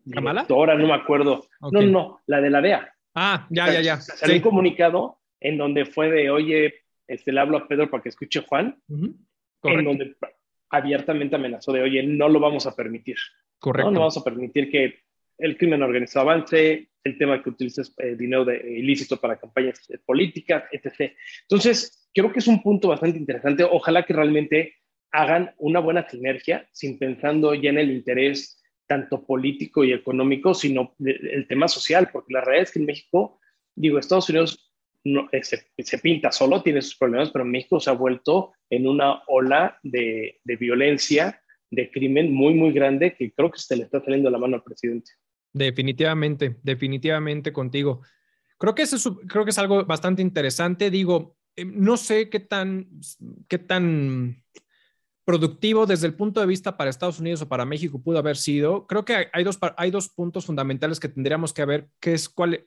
directora, 0.04 0.74
no 0.74 0.86
me 0.86 0.94
acuerdo. 0.94 1.46
No, 1.60 1.82
no, 1.82 2.20
la 2.26 2.40
de 2.40 2.50
la 2.50 2.60
DEA. 2.60 2.94
Ah, 3.14 3.46
ya, 3.50 3.72
ya, 3.72 3.80
ya. 3.80 4.00
Salió 4.00 4.36
un 4.36 4.42
comunicado 4.42 5.18
en 5.40 5.58
donde 5.58 5.84
fue 5.86 6.10
de, 6.10 6.30
oye, 6.30 6.74
este, 7.06 7.32
le 7.32 7.40
hablo 7.40 7.58
a 7.58 7.68
Pedro 7.68 7.90
para 7.90 8.02
que 8.02 8.08
escuche 8.08 8.44
Juan, 8.46 8.80
en 8.88 9.84
donde 9.84 10.16
abiertamente 10.70 11.36
amenazó 11.36 11.72
de, 11.72 11.82
oye, 11.82 12.02
no 12.02 12.28
lo 12.28 12.40
vamos 12.40 12.66
a 12.66 12.74
permitir. 12.74 13.16
Correcto. 13.58 13.90
¿no? 13.90 14.00
vamos 14.00 14.16
a 14.16 14.24
permitir 14.24 14.70
que 14.70 15.00
el 15.38 15.56
crimen 15.56 15.82
organizado 15.82 16.30
avance, 16.30 16.88
el 17.04 17.18
tema 17.18 17.42
que 17.42 17.50
utilices 17.50 17.94
eh, 17.98 18.16
dinero 18.16 18.44
de, 18.44 18.56
ilícito 18.78 19.16
para 19.16 19.38
campañas 19.38 19.80
políticas, 20.04 20.64
etc. 20.72 21.12
Entonces, 21.42 22.08
creo 22.12 22.32
que 22.32 22.40
es 22.40 22.46
un 22.46 22.62
punto 22.62 22.88
bastante 22.88 23.18
interesante. 23.18 23.64
Ojalá 23.64 24.04
que 24.04 24.12
realmente 24.12 24.74
hagan 25.12 25.54
una 25.58 25.80
buena 25.80 26.08
sinergia, 26.08 26.68
sin 26.72 26.98
pensando 26.98 27.54
ya 27.54 27.70
en 27.70 27.78
el 27.78 27.90
interés 27.90 28.62
tanto 28.86 29.24
político 29.24 29.84
y 29.84 29.92
económico, 29.92 30.54
sino 30.54 30.94
el 30.98 31.46
tema 31.46 31.68
social, 31.68 32.08
porque 32.12 32.32
la 32.32 32.40
realidad 32.40 32.64
es 32.64 32.72
que 32.72 32.78
en 32.78 32.86
México, 32.86 33.38
digo, 33.74 33.98
Estados 33.98 34.28
Unidos 34.30 34.72
no, 35.04 35.28
eh, 35.32 35.42
se, 35.42 35.98
pinta 35.98 36.32
solo, 36.32 36.62
tiene 36.62 36.82
sus 36.82 36.96
problemas, 36.96 37.30
pero 37.30 37.44
México 37.44 37.80
se 37.80 37.90
ha 37.90 37.94
vuelto 37.94 38.52
en 38.70 38.86
una 38.86 39.22
ola 39.26 39.78
de, 39.82 40.40
de 40.42 40.56
violencia, 40.56 41.40
de 41.70 41.90
crimen 41.90 42.32
muy, 42.32 42.54
muy 42.54 42.72
grande 42.72 43.14
que 43.14 43.30
creo 43.32 43.50
que 43.50 43.58
se 43.58 43.76
le 43.76 43.84
está 43.84 44.02
saliendo 44.02 44.30
la 44.30 44.38
mano 44.38 44.56
al 44.56 44.62
presidente. 44.62 45.12
Definitivamente, 45.52 46.56
definitivamente 46.62 47.52
contigo. 47.52 48.02
Creo 48.58 48.74
que, 48.74 48.82
es, 48.82 49.08
creo 49.28 49.44
que 49.44 49.50
es 49.50 49.58
algo 49.58 49.84
bastante 49.84 50.22
interesante. 50.22 50.90
Digo, 50.90 51.36
eh, 51.56 51.64
no 51.64 51.96
sé 51.96 52.28
qué 52.28 52.40
tan, 52.40 52.88
qué 53.48 53.58
tan 53.58 54.42
productivo 55.28 55.84
desde 55.84 56.06
el 56.06 56.14
punto 56.14 56.40
de 56.40 56.46
vista 56.46 56.78
para 56.78 56.88
Estados 56.88 57.20
Unidos 57.20 57.42
o 57.42 57.48
para 57.48 57.66
México 57.66 58.02
pudo 58.02 58.16
haber 58.16 58.38
sido. 58.38 58.86
Creo 58.86 59.04
que 59.04 59.28
hay, 59.30 59.44
dos, 59.44 59.58
hay 59.76 59.90
dos 59.90 60.08
puntos 60.08 60.46
fundamentales 60.46 60.98
que 60.98 61.10
tendríamos 61.10 61.52
que 61.52 61.66
ver, 61.66 61.90
qué 62.00 62.14
es 62.14 62.30
cuál, 62.30 62.66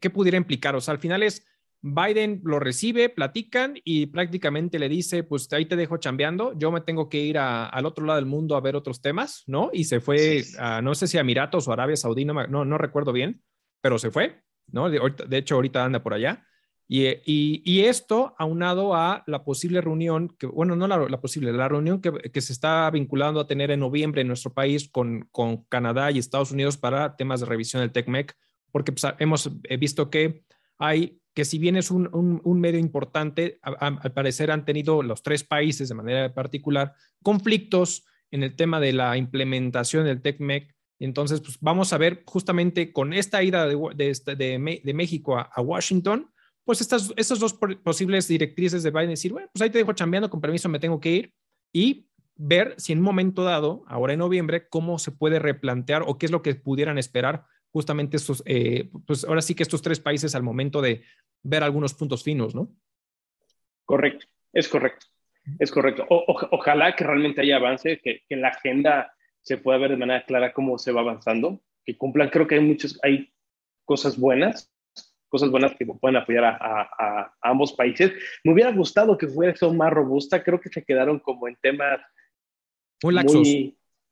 qué 0.00 0.08
pudiera 0.08 0.38
implicar. 0.38 0.74
O 0.74 0.80
sea, 0.80 0.92
al 0.92 1.00
final 1.00 1.22
es 1.22 1.44
Biden 1.82 2.40
lo 2.44 2.60
recibe, 2.60 3.10
platican 3.10 3.74
y 3.84 4.06
prácticamente 4.06 4.78
le 4.78 4.88
dice, 4.88 5.22
pues 5.22 5.52
ahí 5.52 5.66
te 5.66 5.76
dejo 5.76 5.98
chambeando, 5.98 6.58
yo 6.58 6.72
me 6.72 6.80
tengo 6.80 7.10
que 7.10 7.18
ir 7.18 7.36
al 7.36 7.84
otro 7.84 8.06
lado 8.06 8.16
del 8.16 8.24
mundo 8.24 8.56
a 8.56 8.62
ver 8.62 8.74
otros 8.74 9.02
temas, 9.02 9.44
¿no? 9.46 9.68
Y 9.74 9.84
se 9.84 10.00
fue, 10.00 10.44
a, 10.58 10.80
no 10.80 10.94
sé 10.94 11.08
si 11.08 11.18
a 11.18 11.20
Emiratos 11.20 11.68
o 11.68 11.74
Arabia 11.74 11.96
Saudí, 11.96 12.24
no, 12.24 12.46
no, 12.46 12.78
recuerdo 12.78 13.12
bien, 13.12 13.42
pero 13.82 13.98
se 13.98 14.10
fue, 14.10 14.42
¿no? 14.68 14.88
De, 14.88 15.36
hecho, 15.36 15.56
ahorita 15.56 15.84
anda 15.84 16.02
por 16.02 16.14
allá. 16.14 16.42
Y, 16.90 17.06
y, 17.26 17.80
esto 17.80 18.34
aunado 18.38 18.94
a 18.94 19.22
la 19.26 19.44
posible 19.44 19.82
reunión, 19.82 20.34
que, 20.38 20.46
bueno, 20.46 20.74
no 20.74 20.88
la, 20.88 21.20
posible, 21.20 21.52
la 21.52 21.68
reunión 21.68 22.00
que, 22.00 22.10
que, 22.10 22.40
se 22.40 22.54
está 22.54 22.90
vinculando 22.90 23.40
a 23.40 23.46
tener 23.46 23.70
en 23.70 23.80
noviembre 23.80 24.22
en 24.22 24.26
nuestro 24.26 24.54
país 24.54 24.88
con, 24.88 25.28
con 25.30 25.64
Canadá 25.64 26.10
y 26.10 26.18
Estados 26.18 26.50
Unidos 26.50 26.78
para 26.78 27.14
temas 27.16 27.40
de 27.40 27.46
revisión 27.46 27.82
del 27.82 27.92
TECMEC, 27.92 28.34
porque 28.72 28.92
pues, 28.92 29.04
hemos 29.18 29.50
visto 29.78 30.08
que 30.08 30.44
hay 30.78 31.20
que 31.38 31.44
si 31.44 31.58
bien 31.58 31.76
es 31.76 31.92
un, 31.92 32.08
un, 32.12 32.60
medio 32.60 32.80
importante, 32.80 33.60
al 33.62 34.12
parecer 34.12 34.50
han 34.50 34.64
tenido 34.64 35.04
los 35.04 35.22
tres 35.22 35.44
países 35.44 35.88
de 35.88 35.94
manera 35.94 36.34
particular 36.34 36.94
conflictos 37.22 38.04
en 38.32 38.42
el 38.42 38.56
tema 38.56 38.80
de 38.80 38.92
la 38.92 39.16
implementación 39.16 40.04
del 40.04 40.20
TECMEC. 40.20 40.74
Entonces, 40.98 41.40
pues 41.40 41.58
vamos 41.60 41.92
a 41.92 41.98
ver 41.98 42.24
justamente 42.26 42.92
con 42.92 43.12
esta 43.12 43.40
ida 43.44 43.68
de, 43.68 43.76
de, 44.36 44.80
de 44.82 44.94
México 44.94 45.38
a, 45.38 45.60
Washington, 45.60 46.28
pues 46.68 46.82
estas, 46.82 47.14
estas 47.16 47.38
dos 47.38 47.54
posibles 47.82 48.28
directrices 48.28 48.82
de 48.82 48.90
Biden 48.90 49.08
decir, 49.08 49.32
bueno, 49.32 49.48
pues 49.50 49.62
ahí 49.62 49.70
te 49.70 49.78
dejo 49.78 49.94
chambeando, 49.94 50.28
con 50.28 50.42
permiso 50.42 50.68
me 50.68 50.78
tengo 50.78 51.00
que 51.00 51.08
ir 51.08 51.32
y 51.72 52.10
ver 52.36 52.74
si 52.76 52.92
en 52.92 52.98
un 52.98 53.06
momento 53.06 53.42
dado, 53.42 53.84
ahora 53.86 54.12
en 54.12 54.18
noviembre, 54.18 54.68
cómo 54.68 54.98
se 54.98 55.10
puede 55.10 55.38
replantear 55.38 56.02
o 56.06 56.18
qué 56.18 56.26
es 56.26 56.30
lo 56.30 56.42
que 56.42 56.54
pudieran 56.56 56.98
esperar 56.98 57.46
justamente 57.70 58.18
estos, 58.18 58.42
eh, 58.44 58.90
pues 59.06 59.24
ahora 59.24 59.40
sí 59.40 59.54
que 59.54 59.62
estos 59.62 59.80
tres 59.80 59.98
países 59.98 60.34
al 60.34 60.42
momento 60.42 60.82
de 60.82 61.04
ver 61.42 61.62
algunos 61.62 61.94
puntos 61.94 62.22
finos, 62.22 62.54
¿no? 62.54 62.68
Correcto, 63.86 64.26
es 64.52 64.68
correcto, 64.68 65.06
es 65.58 65.70
correcto. 65.70 66.04
ojalá 66.10 66.94
que 66.94 67.04
realmente 67.04 67.40
haya 67.40 67.56
avance, 67.56 67.98
que, 68.04 68.24
que, 68.28 68.36
la 68.36 68.48
agenda 68.48 69.14
se 69.40 69.56
pueda 69.56 69.78
ver 69.78 69.92
de 69.92 69.96
manera 69.96 70.26
clara 70.26 70.52
cómo 70.52 70.76
se 70.76 70.92
va 70.92 71.00
avanzando, 71.00 71.62
que 71.86 71.96
cumplan, 71.96 72.28
creo 72.28 72.46
que 72.46 72.56
hay 72.56 72.60
muchos, 72.60 73.00
hay 73.02 73.32
cosas 73.86 74.18
buenas, 74.18 74.70
cosas 75.28 75.50
buenas 75.50 75.74
que 75.76 75.86
pueden 75.86 76.16
apoyar 76.16 76.44
a, 76.44 76.56
a, 76.60 77.34
ambos 77.42 77.72
países. 77.72 78.12
Me 78.44 78.52
hubiera 78.52 78.72
gustado 78.72 79.16
que 79.16 79.28
fuera 79.28 79.54
más 79.74 79.92
robusta, 79.92 80.42
creo 80.42 80.60
que 80.60 80.68
se 80.68 80.84
quedaron 80.84 81.18
como 81.18 81.48
en 81.48 81.56
temas 81.60 82.00
muy 83.02 83.14
laxos, 83.14 83.48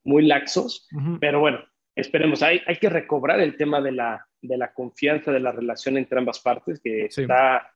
muy, 0.05 0.27
laxos 0.27 0.89
pero 1.21 1.41
bueno, 1.41 1.59
esperemos, 1.97 2.43
hay, 2.43 2.61
hay 2.67 2.77
que 2.77 2.89
recobrar 2.89 3.41
el 3.41 3.57
tema 3.57 3.81
de 3.81 3.93
la, 3.93 4.27
de 4.41 4.57
la 4.57 4.73
confianza 4.73 5.33
de 5.33 5.41
la 5.41 5.53
relación 5.53 5.97
entre 5.97 6.19
ambas 6.19 6.39
partes, 6.41 6.81
que 6.81 7.07
está, 7.07 7.75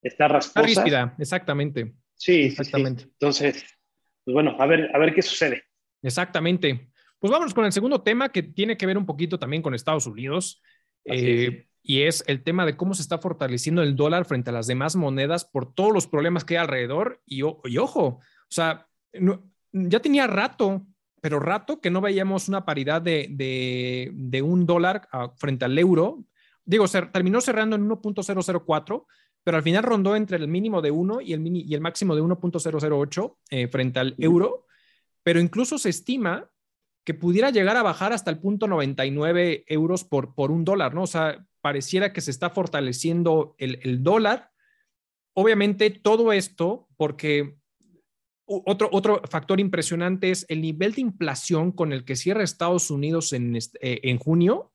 está 0.00 0.28
rasposa. 0.28 0.66
Está 0.66 0.82
ríspida, 0.82 1.14
exactamente. 1.18 1.94
Sí, 2.14 2.42
exactamente. 2.42 3.04
Entonces, 3.04 3.64
pues 4.24 4.32
bueno, 4.32 4.56
a 4.58 4.66
ver, 4.66 4.90
a 4.94 4.98
ver 4.98 5.14
qué 5.14 5.22
sucede. 5.22 5.64
Exactamente. 6.02 6.90
Pues 7.18 7.30
vámonos 7.30 7.54
con 7.54 7.64
el 7.64 7.72
segundo 7.72 8.02
tema 8.02 8.28
que 8.28 8.42
tiene 8.42 8.76
que 8.76 8.86
ver 8.86 8.98
un 8.98 9.06
poquito 9.06 9.38
también 9.38 9.62
con 9.62 9.74
Estados 9.74 10.06
Unidos. 10.06 10.62
Eh, 11.06 11.66
y 11.84 12.02
es 12.02 12.24
el 12.26 12.42
tema 12.42 12.66
de 12.66 12.76
cómo 12.76 12.94
se 12.94 13.02
está 13.02 13.18
fortaleciendo 13.18 13.82
el 13.82 13.94
dólar 13.94 14.24
frente 14.24 14.50
a 14.50 14.54
las 14.54 14.66
demás 14.66 14.96
monedas 14.96 15.44
por 15.44 15.72
todos 15.72 15.92
los 15.92 16.08
problemas 16.08 16.44
que 16.44 16.56
hay 16.56 16.62
alrededor. 16.62 17.20
Y, 17.26 17.42
y 17.42 17.78
ojo, 17.78 18.02
o 18.04 18.20
sea, 18.48 18.88
ya 19.70 20.00
tenía 20.00 20.26
rato 20.26 20.84
pero 21.24 21.40
rato 21.40 21.80
que 21.80 21.90
no 21.90 22.02
veíamos 22.02 22.50
una 22.50 22.66
paridad 22.66 23.00
de, 23.00 23.28
de, 23.30 24.42
un 24.42 24.66
dólar 24.66 25.08
ah, 25.10 25.32
frente 25.38 25.64
al 25.64 25.78
euro. 25.78 26.22
Digo, 26.66 26.86
se, 26.86 27.00
terminó 27.00 27.40
cerrando 27.40 27.76
en 27.76 27.88
1.004, 27.88 29.06
pero 29.42 29.56
al 29.56 29.62
final 29.62 29.84
rondó 29.84 30.16
entre 30.16 30.36
el 30.36 30.48
mínimo 30.48 30.82
de 30.82 30.90
1 30.90 31.22
y 31.22 31.32
el, 31.32 31.40
mini, 31.40 31.64
y 31.66 31.72
el 31.72 31.80
máximo 31.80 32.14
de 32.14 32.20
1.008 32.20 33.36
eh, 33.48 33.68
frente 33.68 34.00
al 34.00 34.14
euro, 34.18 34.66
pero 35.22 35.40
incluso 35.40 35.78
se 35.78 35.88
estima 35.88 36.50
que 37.04 37.14
pudiera 37.14 37.48
llegar 37.48 37.78
a 37.78 37.82
bajar 37.82 38.12
hasta 38.12 38.30
el 38.30 38.38
punto 38.38 38.66
99 38.66 39.64
euros 39.66 40.04
por, 40.04 40.34
por 40.34 40.50
un 40.50 40.66
dólar, 40.66 40.92
¿no? 40.92 41.04
O 41.04 41.06
sea, 41.06 41.42
pareciera 41.64 42.12
que 42.12 42.20
se 42.20 42.30
está 42.30 42.50
fortaleciendo 42.50 43.54
el, 43.56 43.80
el 43.82 44.02
dólar. 44.02 44.50
Obviamente 45.32 45.88
todo 45.88 46.30
esto 46.30 46.90
porque 46.98 47.56
otro, 48.44 48.90
otro 48.92 49.22
factor 49.30 49.60
impresionante 49.60 50.30
es 50.30 50.44
el 50.50 50.60
nivel 50.60 50.92
de 50.92 51.00
inflación 51.00 51.72
con 51.72 51.94
el 51.94 52.04
que 52.04 52.16
cierra 52.16 52.42
Estados 52.42 52.90
Unidos 52.90 53.32
en, 53.32 53.56
eh, 53.56 53.62
en 53.80 54.18
junio. 54.18 54.72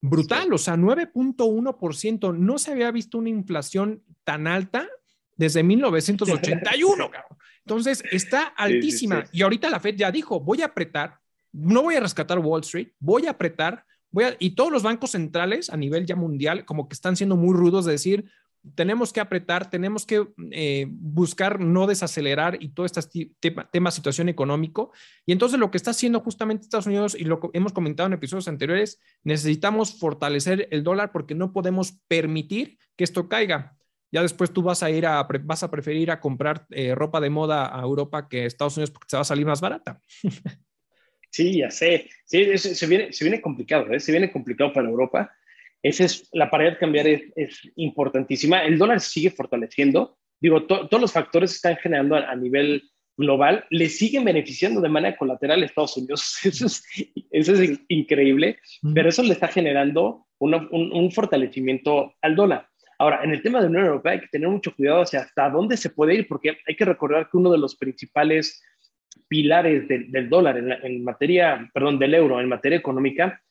Brutal, 0.00 0.52
o 0.52 0.58
sea, 0.58 0.76
9.1%. 0.76 2.38
No 2.38 2.58
se 2.58 2.70
había 2.70 2.92
visto 2.92 3.18
una 3.18 3.28
inflación 3.28 4.04
tan 4.22 4.46
alta 4.46 4.88
desde 5.36 5.64
1981. 5.64 7.10
Entonces, 7.66 8.04
está 8.12 8.44
altísima. 8.44 9.24
y 9.32 9.42
ahorita 9.42 9.70
la 9.70 9.80
Fed 9.80 9.96
ya 9.96 10.12
dijo, 10.12 10.38
voy 10.38 10.62
a 10.62 10.66
apretar, 10.66 11.18
no 11.50 11.82
voy 11.82 11.96
a 11.96 12.00
rescatar 12.00 12.38
Wall 12.38 12.60
Street, 12.60 12.92
voy 13.00 13.26
a 13.26 13.30
apretar, 13.30 13.84
voy 14.12 14.24
a, 14.24 14.36
y 14.38 14.50
todos 14.50 14.70
los 14.70 14.82
bancos 14.82 15.10
centrales 15.10 15.70
a 15.70 15.76
nivel 15.76 16.06
ya 16.06 16.16
mundial 16.16 16.64
como 16.64 16.88
que 16.88 16.94
están 16.94 17.16
siendo 17.16 17.36
muy 17.36 17.54
rudos 17.54 17.84
de 17.84 17.92
decir, 17.92 18.30
tenemos 18.74 19.12
que 19.12 19.20
apretar, 19.20 19.70
tenemos 19.70 20.06
que 20.06 20.28
eh, 20.52 20.86
buscar 20.88 21.60
no 21.60 21.86
desacelerar 21.86 22.62
y 22.62 22.68
todo 22.68 22.86
este 22.86 23.00
tema, 23.70 23.90
situación 23.90 24.28
económico. 24.28 24.92
Y 25.26 25.32
entonces 25.32 25.58
lo 25.58 25.70
que 25.70 25.76
está 25.76 25.90
haciendo 25.90 26.20
justamente 26.20 26.62
Estados 26.62 26.86
Unidos, 26.86 27.16
y 27.18 27.24
lo 27.24 27.50
hemos 27.54 27.72
comentado 27.72 28.06
en 28.06 28.12
episodios 28.12 28.48
anteriores, 28.48 29.00
necesitamos 29.24 29.98
fortalecer 29.98 30.68
el 30.70 30.84
dólar 30.84 31.10
porque 31.12 31.34
no 31.34 31.52
podemos 31.52 31.98
permitir 32.06 32.78
que 32.96 33.04
esto 33.04 33.28
caiga. 33.28 33.76
Ya 34.12 34.22
después 34.22 34.52
tú 34.52 34.62
vas 34.62 34.82
a 34.82 34.90
ir 34.90 35.06
a, 35.06 35.26
vas 35.42 35.62
a 35.62 35.70
preferir 35.70 36.10
a 36.10 36.20
comprar 36.20 36.66
eh, 36.70 36.94
ropa 36.94 37.20
de 37.20 37.30
moda 37.30 37.76
a 37.76 37.82
Europa 37.82 38.28
que 38.28 38.42
a 38.42 38.46
Estados 38.46 38.76
Unidos 38.76 38.90
porque 38.90 39.08
se 39.08 39.16
va 39.16 39.22
a 39.22 39.24
salir 39.24 39.46
más 39.46 39.60
barata. 39.60 40.00
Sí, 41.32 41.58
ya 41.58 41.70
sé. 41.70 42.08
Sí, 42.24 42.56
se, 42.56 42.86
viene, 42.86 43.12
se 43.12 43.24
viene 43.24 43.40
complicado, 43.40 43.92
¿eh? 43.92 43.98
se 43.98 44.12
viene 44.12 44.30
complicado 44.30 44.72
para 44.72 44.88
Europa 44.88 45.32
esa 45.82 46.04
es, 46.04 46.28
la 46.32 46.48
paridad 46.48 46.78
cambiar 46.78 47.08
es, 47.08 47.60
importantísima. 47.76 48.62
El 48.64 48.78
dólar 48.78 49.00
sigue 49.00 49.30
fortaleciendo. 49.30 50.16
Digo, 50.40 50.64
todos 50.64 51.00
los 51.00 51.12
factores 51.12 51.54
están 51.54 51.76
generando 51.76 52.16
a, 52.16 52.34
nivel 52.36 52.82
global, 53.16 53.64
le 53.70 53.88
siguen 53.88 54.24
beneficiando 54.24 54.80
de 54.80 54.88
manera 54.88 55.16
colateral 55.16 55.62
a 55.62 55.66
Estados 55.66 55.96
Unidos. 55.96 56.38
Eso 56.44 56.66
es, 56.66 56.82
eso 57.30 57.54
es 57.54 57.80
increíble, 57.88 58.58
pero 58.94 59.08
eso 59.08 59.22
le 59.22 59.32
está 59.32 59.48
generando 59.48 60.26
un, 60.38 61.10
fortalecimiento 61.12 62.14
al 62.20 62.36
dólar. 62.36 62.68
Ahora, 62.98 63.22
en 63.24 63.30
el 63.30 63.42
tema 63.42 63.58
de 63.58 63.64
la 63.64 63.70
Unión 63.70 63.86
Europea 63.86 64.12
hay 64.12 64.20
que 64.20 64.28
tener 64.28 64.48
mucho 64.48 64.74
cuidado 64.74 65.02
hacia 65.02 65.20
hasta 65.20 65.50
dónde 65.50 65.76
se 65.76 65.90
puede 65.90 66.14
ir, 66.14 66.28
porque 66.28 66.58
hay 66.66 66.76
que 66.76 66.84
recordar 66.84 67.28
que 67.30 67.36
uno 67.36 67.50
de 67.50 67.58
los 67.58 67.76
principales 67.76 68.62
pilares 69.28 69.88
del 69.88 70.28
dólar 70.28 70.58
en, 70.58 70.72
en, 70.72 71.04
materia, 71.04 71.70
perdón, 71.72 71.98
del 71.98 72.14
euro 72.14 72.40
en 72.40 72.48
materia 72.48 72.78
económica 72.78 73.42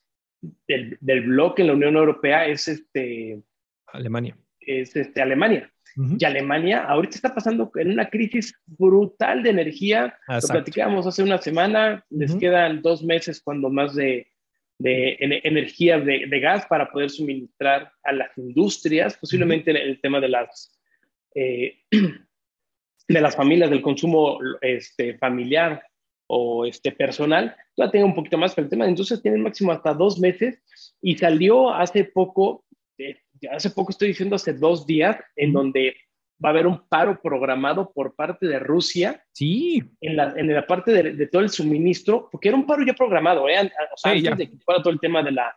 del, 0.67 0.97
del, 1.01 1.21
bloque 1.21 1.61
en 1.61 1.67
la 1.67 1.73
Unión 1.73 1.95
Europea 1.95 2.47
es 2.47 2.67
este, 2.67 3.41
Alemania. 3.87 4.37
Es 4.59 4.95
este, 4.95 5.21
Alemania. 5.21 5.71
Y 6.17 6.23
Alemania 6.23 6.85
ahorita 6.85 7.15
está 7.15 7.35
pasando 7.35 7.69
en 7.75 7.91
una 7.91 8.09
crisis 8.09 8.57
brutal 8.65 9.43
de 9.43 9.49
energía. 9.49 10.17
Lo 10.27 10.47
platicábamos 10.47 11.05
hace 11.05 11.21
una 11.21 11.37
semana, 11.37 12.05
les 12.09 12.33
quedan 12.35 12.81
dos 12.81 13.03
meses 13.03 13.41
cuando 13.41 13.69
más 13.69 13.93
de, 13.93 14.31
de 14.79 15.17
energía 15.19 15.99
de, 15.99 16.39
gas 16.39 16.65
para 16.65 16.89
poder 16.89 17.09
suministrar 17.09 17.91
a 18.03 18.13
las 18.13 18.37
industrias, 18.37 19.17
posiblemente 19.17 19.71
el 19.71 19.99
tema 19.99 20.21
de 20.21 20.29
las, 20.29 20.79
eh, 21.35 21.79
de 23.13 23.21
las 23.21 23.35
familias, 23.35 23.69
del 23.69 23.81
consumo 23.81 24.39
este, 24.61 25.17
familiar 25.17 25.83
o 26.27 26.65
este, 26.65 26.91
personal, 26.91 27.55
todavía 27.75 27.91
tenga 27.91 28.05
un 28.05 28.15
poquito 28.15 28.37
más, 28.37 28.53
pero 28.55 28.65
el 28.65 28.69
tema 28.69 28.85
de 28.85 28.91
industrias 28.91 29.21
tiene 29.21 29.37
máximo 29.37 29.71
hasta 29.71 29.93
dos 29.93 30.19
meses 30.19 30.61
y 31.01 31.17
salió 31.17 31.73
hace 31.73 32.05
poco, 32.05 32.65
eh, 32.97 33.17
hace 33.51 33.69
poco 33.71 33.91
estoy 33.91 34.09
diciendo 34.09 34.35
hace 34.35 34.53
dos 34.53 34.85
días, 34.85 35.17
en 35.35 35.53
donde 35.53 35.95
va 36.43 36.49
a 36.49 36.51
haber 36.51 36.67
un 36.67 36.87
paro 36.87 37.21
programado 37.21 37.91
por 37.93 38.15
parte 38.15 38.47
de 38.47 38.59
Rusia. 38.59 39.23
Sí. 39.31 39.83
En 40.01 40.15
la, 40.15 40.33
en 40.35 40.51
la 40.53 40.65
parte 40.65 40.91
de, 40.91 41.27
todo 41.27 41.41
el 41.41 41.49
suministro, 41.49 42.29
porque 42.31 42.47
era 42.47 42.57
un 42.57 42.65
paro 42.65 42.83
ya 42.85 42.93
programado, 42.93 43.47
¿eh? 43.47 43.71
O 43.93 43.97
sea, 43.97 44.11
antes 44.11 44.37
de 44.37 44.49
que 44.49 44.57
fuera 44.65 44.81
todo 44.81 44.91
el 44.91 44.99
tema 44.99 45.21
de 45.21 45.31
la, 45.31 45.55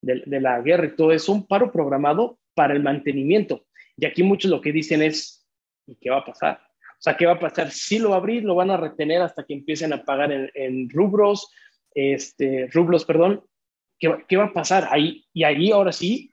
de, 0.00 0.40
la 0.40 0.60
guerra 0.60 0.86
y 0.86 0.96
todo 0.96 1.12
eso, 1.12 1.32
un 1.32 1.46
paro 1.46 1.72
programado 1.72 2.38
para 2.54 2.74
el 2.74 2.82
mantenimiento. 2.82 3.66
Y 3.96 4.06
aquí 4.06 4.22
muchos 4.22 4.50
lo 4.50 4.60
que 4.60 4.72
dicen 4.72 5.02
es, 5.02 5.46
¿y 5.86 5.96
qué 5.96 6.10
va 6.10 6.18
a 6.18 6.24
pasar? 6.24 6.60
O 7.00 7.02
sea, 7.02 7.16
¿qué 7.16 7.26
va 7.26 7.32
a 7.32 7.40
pasar? 7.40 7.70
Si 7.70 7.98
lo 7.98 8.10
va 8.10 8.16
a 8.16 8.18
abrir, 8.18 8.44
lo 8.44 8.54
van 8.54 8.70
a 8.70 8.76
retener 8.76 9.22
hasta 9.22 9.44
que 9.44 9.54
empiecen 9.54 9.92
a 9.92 10.04
pagar 10.04 10.30
en, 10.32 10.50
en 10.54 10.90
rubros, 10.90 11.50
este, 11.94 12.68
rublos, 12.72 13.04
perdón. 13.04 13.42
¿Qué, 13.98 14.24
¿Qué 14.28 14.36
va 14.36 14.44
a 14.44 14.52
pasar? 14.52 14.88
Ahí, 14.90 15.26
y 15.32 15.44
ahí 15.44 15.70
ahora 15.70 15.92
sí 15.92 16.30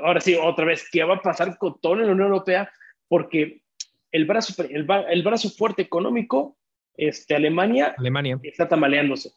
ahora 0.00 0.20
sí, 0.20 0.34
otra 0.34 0.64
vez, 0.64 0.88
¿qué 0.90 1.02
va 1.04 1.16
a 1.16 1.22
pasar 1.22 1.56
con 1.56 1.80
todo 1.80 1.94
en 1.94 2.06
la 2.06 2.12
Unión 2.12 2.28
Europea? 2.28 2.70
Porque 3.08 3.62
el 4.10 4.26
brazo, 4.26 4.62
el, 4.62 5.22
brazo 5.22 5.50
fuerte 5.50 5.82
económico, 5.82 6.58
este, 6.94 7.34
Alemania, 7.34 7.94
Alemania. 7.96 8.38
está 8.42 8.68
tamaleándose. 8.68 9.30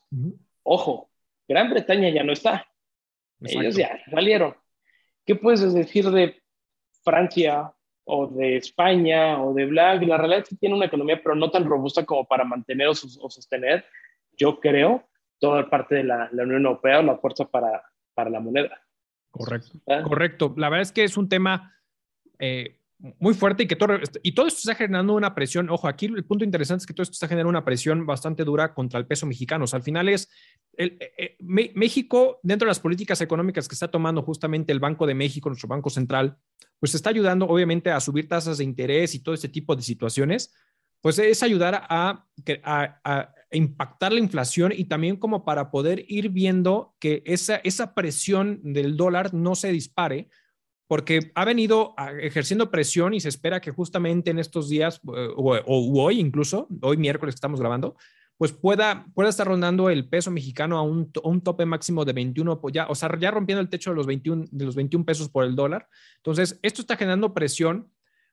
Ojo, 0.63 1.09
Gran 1.47 1.69
Bretaña 1.69 2.09
ya 2.09 2.23
no 2.23 2.33
está. 2.33 2.65
Ellos 3.41 3.75
ya 3.75 3.99
salieron. 4.09 4.55
¿Qué 5.25 5.35
puedes 5.35 5.73
decir 5.73 6.09
de 6.09 6.41
Francia 7.03 7.71
o 8.13 8.27
de 8.27 8.57
España 8.57 9.41
o 9.41 9.53
de 9.53 9.65
Black? 9.65 10.03
La 10.03 10.17
realidad 10.17 10.43
es 10.43 10.49
que 10.49 10.57
tiene 10.57 10.75
una 10.75 10.85
economía, 10.87 11.21
pero 11.23 11.35
no 11.35 11.49
tan 11.49 11.65
robusta 11.65 12.05
como 12.05 12.25
para 12.25 12.43
mantener 12.43 12.87
o, 12.89 12.93
sostener, 12.93 13.85
yo 14.37 14.59
creo, 14.59 15.07
toda 15.39 15.69
parte 15.69 15.95
de 15.95 16.03
la, 16.03 16.29
Unión 16.33 16.65
Europea 16.65 16.99
o 16.99 17.03
la 17.03 17.17
fuerza 17.17 17.45
para, 17.45 17.81
para 18.13 18.29
la 18.29 18.41
moneda. 18.41 18.81
Correcto, 19.31 19.79
correcto. 20.03 20.53
La 20.57 20.69
verdad 20.69 20.81
es 20.81 20.91
que 20.91 21.05
es 21.05 21.15
un 21.15 21.29
tema 21.29 21.73
eh, 22.37 22.80
muy 23.19 23.33
fuerte 23.33 23.63
y 23.63 23.67
que 23.67 23.75
todo, 23.75 23.93
y 24.21 24.33
todo 24.33 24.47
esto 24.47 24.59
está 24.59 24.75
generando 24.75 25.13
una 25.13 25.33
presión. 25.33 25.69
Ojo, 25.69 25.87
aquí 25.87 26.05
el 26.05 26.23
punto 26.23 26.45
interesante 26.45 26.83
es 26.83 26.85
que 26.85 26.93
todo 26.93 27.03
esto 27.03 27.13
está 27.13 27.27
generando 27.27 27.49
una 27.49 27.65
presión 27.65 28.05
bastante 28.05 28.43
dura 28.43 28.73
contra 28.73 28.99
el 28.99 29.07
peso 29.07 29.25
mexicano. 29.25 29.63
O 29.63 29.67
sea, 29.67 29.77
al 29.77 29.83
final 29.83 30.09
es 30.09 30.29
el, 30.73 30.97
eh, 30.99 31.13
eh, 31.17 31.37
México, 31.39 32.39
dentro 32.43 32.65
de 32.65 32.69
las 32.69 32.79
políticas 32.79 33.19
económicas 33.21 33.67
que 33.67 33.73
está 33.73 33.89
tomando 33.89 34.21
justamente 34.21 34.71
el 34.71 34.79
Banco 34.79 35.07
de 35.07 35.15
México, 35.15 35.49
nuestro 35.49 35.67
Banco 35.67 35.89
Central, 35.89 36.37
pues 36.79 36.93
está 36.93 37.09
ayudando 37.09 37.47
obviamente 37.47 37.89
a 37.89 37.99
subir 37.99 38.27
tasas 38.27 38.59
de 38.59 38.63
interés 38.63 39.15
y 39.15 39.19
todo 39.19 39.35
este 39.35 39.49
tipo 39.49 39.75
de 39.75 39.81
situaciones. 39.81 40.53
Pues 41.01 41.17
es 41.17 41.41
ayudar 41.41 41.73
a, 41.89 42.27
a, 42.63 43.01
a 43.03 43.33
impactar 43.51 44.13
la 44.13 44.19
inflación 44.19 44.71
y 44.75 44.85
también 44.85 45.17
como 45.17 45.43
para 45.43 45.71
poder 45.71 46.05
ir 46.07 46.29
viendo 46.29 46.95
que 46.99 47.23
esa, 47.25 47.57
esa 47.57 47.95
presión 47.95 48.59
del 48.63 48.95
dólar 48.95 49.33
no 49.33 49.55
se 49.55 49.71
dispare, 49.71 50.29
porque 50.91 51.31
ha 51.35 51.45
venido 51.45 51.95
ejerciendo 52.19 52.69
presión 52.69 53.13
y 53.13 53.21
se 53.21 53.29
espera 53.29 53.61
que 53.61 53.71
justamente 53.71 54.29
en 54.29 54.39
estos 54.39 54.67
días 54.67 54.99
eh, 55.15 55.29
o, 55.37 55.57
hoy 56.03 56.19
incluso, 56.19 56.67
hoy 56.81 56.97
miércoles 56.97 57.33
que 57.33 57.37
estamos 57.37 57.61
grabando, 57.61 57.95
pues 58.35 58.51
pueda, 58.51 59.05
pueda 59.13 59.29
estar 59.29 59.47
rondando 59.47 59.89
el 59.89 60.09
peso 60.09 60.31
mexicano 60.31 60.77
a 60.77 60.81
un, 60.81 61.09
un, 61.23 61.39
tope 61.39 61.65
máximo 61.65 62.03
de 62.03 62.11
21, 62.11 62.59
ya, 62.73 62.87
o 62.87 62.95
sea, 62.95 63.09
ya 63.17 63.31
rompiendo 63.31 63.61
el 63.61 63.69
techo 63.69 63.91
de 63.91 63.95
los 63.95 64.05
21, 64.05 64.47
de 64.51 64.65
los 64.65 64.75
21 64.75 65.05
pesos 65.05 65.29
por 65.29 65.45
el 65.45 65.55
dólar. 65.55 65.87
Entonces, 66.17 66.59
esto 66.61 66.81
está 66.81 66.97
generando 66.97 67.33
presión 67.33 67.89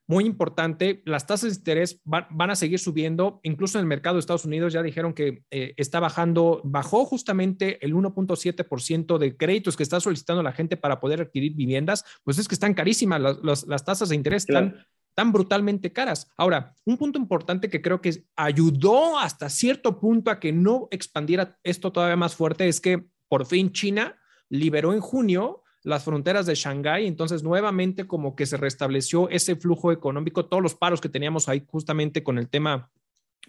muy 0.09 0.25
importante, 0.25 1.03
las 1.05 1.27
tasas 1.27 1.51
de 1.51 1.57
interés 1.59 2.01
van, 2.03 2.49
a 2.49 2.55
seguir 2.55 2.79
subiendo, 2.79 3.39
incluso 3.43 3.77
en 3.77 3.83
el 3.83 3.87
mercado 3.87 4.15
de 4.15 4.21
Estados 4.21 4.43
Unidos 4.43 4.73
ya 4.73 4.81
dijeron 4.81 5.13
que 5.13 5.43
eh, 5.51 5.75
está 5.77 5.99
bajando, 5.99 6.61
bajó 6.63 7.05
justamente 7.05 7.77
el 7.85 7.93
1.7% 7.93 9.19
de 9.19 9.37
créditos 9.37 9.77
que 9.77 9.83
está 9.83 9.99
solicitando 9.99 10.41
la 10.41 10.51
gente 10.51 10.77
para 10.77 10.99
poder 10.99 11.21
adquirir 11.21 11.53
viviendas, 11.53 12.05
pues 12.23 12.39
es 12.39 12.47
que 12.47 12.55
están 12.55 12.73
carísimas, 12.73 13.21
las, 13.21 13.85
tasas 13.85 14.09
de 14.09 14.15
interés 14.15 14.49
están 14.49 14.83
tan 15.13 15.31
brutalmente 15.31 15.93
caras. 15.93 16.27
Ahora, 16.37 16.73
un 16.85 16.97
punto 16.97 17.19
importante 17.19 17.69
que 17.69 17.83
creo 17.83 18.01
que 18.01 18.23
ayudó 18.35 19.19
hasta 19.19 19.47
cierto 19.47 19.99
punto 19.99 20.31
a 20.31 20.39
que 20.39 20.51
no 20.51 20.87
expandiera 20.89 21.59
esto 21.61 21.91
todavía 21.91 22.15
más 22.15 22.35
fuerte 22.35 22.67
es 22.67 22.81
que 22.81 23.05
por 23.27 23.45
fin 23.45 23.71
China 23.71 24.17
liberó 24.49 24.91
en 24.91 25.01
junio 25.01 25.61
las 25.83 26.03
fronteras 26.03 26.45
de 26.45 26.55
Shanghái, 26.55 27.07
entonces 27.07 27.43
nuevamente 27.43 28.07
como 28.07 28.35
que 28.35 28.45
se 28.45 28.57
restableció 28.57 29.29
ese 29.29 29.55
flujo 29.55 29.91
económico, 29.91 30.45
todos 30.45 30.61
los 30.61 30.75
paros 30.75 31.01
que 31.01 31.09
teníamos 31.09 31.47
ahí 31.47 31.63
justamente 31.67 32.23
con 32.23 32.37
el 32.37 32.49
tema 32.49 32.91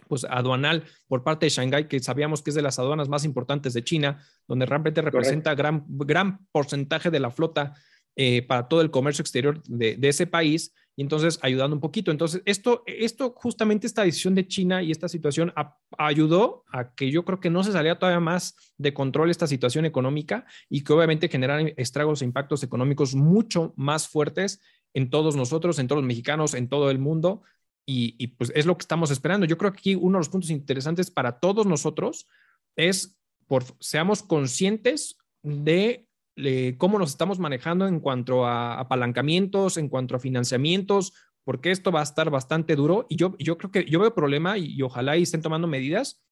pues 0.09 0.25
aduanal 0.25 0.85
por 1.09 1.23
parte 1.23 1.47
de 1.47 1.51
Shanghái, 1.51 1.89
que 1.89 2.01
sabíamos 2.01 2.43
que 2.43 2.51
es 2.51 2.57
de 2.57 2.63
las 2.63 2.79
aduanas 2.79 3.09
más 3.09 3.25
importantes 3.25 3.75
de 3.75 3.85
China, 3.85 4.25
donde 4.47 4.67
realmente 4.67 5.03
representa 5.03 5.55
gran, 5.55 5.85
gran 5.89 6.47
porcentaje 6.53 7.11
de 7.11 7.21
la 7.21 7.31
flota 7.31 7.75
eh, 8.17 8.43
para 8.43 8.69
todo 8.69 8.81
el 8.81 8.91
comercio 8.91 9.23
exterior 9.23 9.63
de, 9.65 9.99
ese 10.03 10.27
país 10.27 10.75
entonces 11.03 11.39
ayudando 11.43 11.77
un 11.77 11.81
poquito. 11.81 12.11
Entonces, 12.11 12.43
esto, 12.45 12.83
esto 12.87 13.33
justamente 13.37 13.87
esta 13.87 14.05
decisión 14.05 14.35
de 14.35 14.47
China 14.47 14.83
y 14.83 14.91
esta 14.91 15.09
situación 15.09 15.53
ayudó 15.97 16.65
a 16.73 16.95
que 16.95 17.11
yo 17.11 17.25
creo 17.25 17.41
que 17.41 17.51
no 17.51 17.65
se 17.65 17.73
salía 17.73 17.99
todavía 17.99 18.21
más 18.21 18.55
de 18.77 18.93
control 18.93 19.31
esta 19.31 19.47
situación 19.47 19.85
económica 19.85 20.45
y 20.69 20.85
que 20.85 20.93
obviamente 20.93 21.29
generaran 21.29 21.73
estragos 21.77 22.21
e 22.21 22.27
impactos 22.27 22.63
económicos 22.63 23.15
mucho 23.15 23.73
más 23.77 24.09
fuertes 24.09 24.61
en 24.93 25.09
todos 25.09 25.37
nosotros, 25.37 25.79
en 25.79 25.89
todos 25.89 26.03
los 26.03 26.09
mexicanos, 26.09 26.55
en 26.55 26.69
todo 26.69 26.91
el 26.91 26.99
mundo. 26.99 27.43
Y, 27.87 28.17
y 28.19 28.29
pues 28.29 28.53
es 28.55 28.67
lo 28.67 28.77
que 28.77 28.83
estamos 28.83 29.11
esperando. 29.11 29.47
Yo 29.47 29.57
creo 29.57 29.73
que 29.73 29.79
aquí 29.79 29.95
uno 29.95 30.19
de 30.19 30.21
los 30.21 30.29
puntos 30.29 30.51
interesantes 30.51 31.11
para 31.11 31.41
todos 31.41 31.67
nosotros 31.67 32.29
es 32.77 33.19
por 33.47 33.65
seamos 33.81 34.23
conscientes 34.23 35.17
de 35.43 36.10
cómo 36.79 36.99
nos 36.99 37.11
estamos 37.11 37.39
manejando 37.39 37.87
en 37.87 38.01
cuanto 38.01 38.47
a 38.47 38.81
apalancamientos, 38.81 39.77
en 39.77 39.89
cuanto 39.89 40.17
a 40.17 40.21
financiamientos, 40.21 41.13
porque 41.45 41.71
esto 41.71 41.91
va 41.91 42.01
a 42.01 42.05
estar 42.05 42.31
bastante 42.31 42.77
duro 42.77 43.07
y 43.09 43.17
yo, 43.17 43.35
yo 43.39 43.59
creo 43.59 43.71
que 43.71 43.85
yo 43.85 44.01
veo 44.01 44.15
problema 44.15 44.59
y, 44.59 44.81
ojalá 44.83 45.17
y 45.17 45.23
estén 45.23 45.43
tomando 45.43 45.67
medidas. 45.67 46.23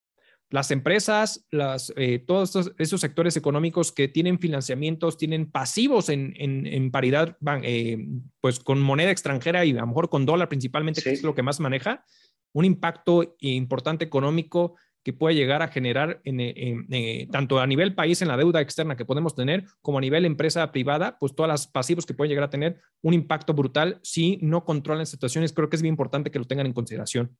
Las 0.50 0.70
empresas, 0.70 1.46
las, 1.50 1.92
eh, 1.96 2.20
todos 2.20 2.72
esos 2.78 3.00
sectores 3.00 3.36
económicos 3.36 3.92
que 3.92 4.08
tienen 4.08 4.38
financiamientos, 4.38 5.18
tienen 5.18 5.50
pasivos 5.50 6.08
en, 6.08 6.32
en, 6.36 6.90
paridad, 6.90 7.36
van, 7.40 7.60
eh, 7.64 7.98
pues 8.40 8.58
con 8.58 8.80
moneda 8.80 9.10
extranjera 9.10 9.66
y 9.66 9.72
a 9.72 9.80
lo 9.80 9.88
mejor 9.88 10.08
con 10.08 10.24
dólar 10.24 10.48
principalmente, 10.48 11.02
que 11.02 11.10
es 11.10 11.22
lo 11.22 11.34
que 11.34 11.42
más 11.42 11.60
maneja, 11.60 12.04
un 12.52 12.64
impacto 12.64 13.36
importante 13.40 14.06
económico 14.06 14.76
que 15.08 15.14
puede 15.14 15.34
llegar 15.34 15.62
a 15.62 15.68
generar 15.68 16.20
en, 16.24 17.30
tanto 17.30 17.60
a 17.60 17.66
nivel 17.66 17.94
país 17.94 18.20
en 18.20 18.28
la 18.28 18.36
deuda 18.36 18.60
externa 18.60 18.94
que 18.94 19.06
podemos 19.06 19.34
tener, 19.34 19.64
como 19.80 19.96
a 19.96 20.00
nivel 20.02 20.26
empresa 20.26 20.70
privada, 20.70 21.16
pues 21.18 21.34
todas 21.34 21.48
las 21.48 21.66
pasivos 21.66 22.04
que 22.04 22.12
pueden 22.12 22.28
llegar 22.28 22.44
a 22.44 22.50
tener 22.50 22.76
un 23.00 23.14
impacto 23.14 23.54
brutal 23.54 24.00
si 24.02 24.38
no 24.42 24.66
controlan 24.66 25.06
situaciones. 25.06 25.54
Creo 25.54 25.70
que 25.70 25.76
es 25.76 25.82
bien 25.82 25.94
importante 25.94 26.30
que 26.30 26.38
lo 26.38 26.44
tengan 26.44 26.66
en 26.66 26.74
consideración. 26.74 27.34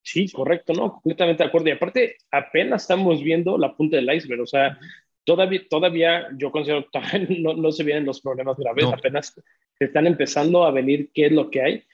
Sí, 0.00 0.30
correcto, 0.32 0.72
¿no? 0.72 0.94
Completamente 0.94 1.42
de 1.42 1.48
acuerdo. 1.50 1.68
Y 1.68 1.72
aparte, 1.72 2.16
apenas 2.30 2.80
estamos 2.80 3.22
viendo 3.22 3.58
la 3.58 3.76
punta 3.76 3.98
del 3.98 4.10
iceberg, 4.14 4.40
o 4.40 4.46
sea, 4.46 4.78
todavía, 5.24 5.60
todavía 5.68 6.26
yo 6.38 6.50
considero 6.50 6.86
que 6.90 7.00
no, 7.38 7.52
no 7.52 7.70
se 7.70 7.84
vienen 7.84 8.06
los 8.06 8.22
problemas 8.22 8.56
graves, 8.56 8.86
apenas 8.86 9.34
se 9.78 9.84
están 9.84 10.06
empezando 10.06 10.64
a 10.64 10.70
venir 10.70 11.10
qué 11.12 11.26
es 11.26 11.32
lo 11.32 11.50
que 11.50 11.60
hay. 11.60 11.84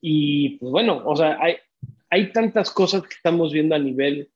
Y 0.00 0.50
pues 0.58 0.70
bueno, 0.70 1.02
o 1.04 1.16
sea, 1.16 1.36
hay, 1.40 1.56
hay 2.10 2.32
tantas 2.32 2.70
cosas 2.70 3.02
que 3.02 3.14
estamos 3.14 3.52
viendo 3.52 3.74
a 3.74 3.78
nivel 3.78 4.30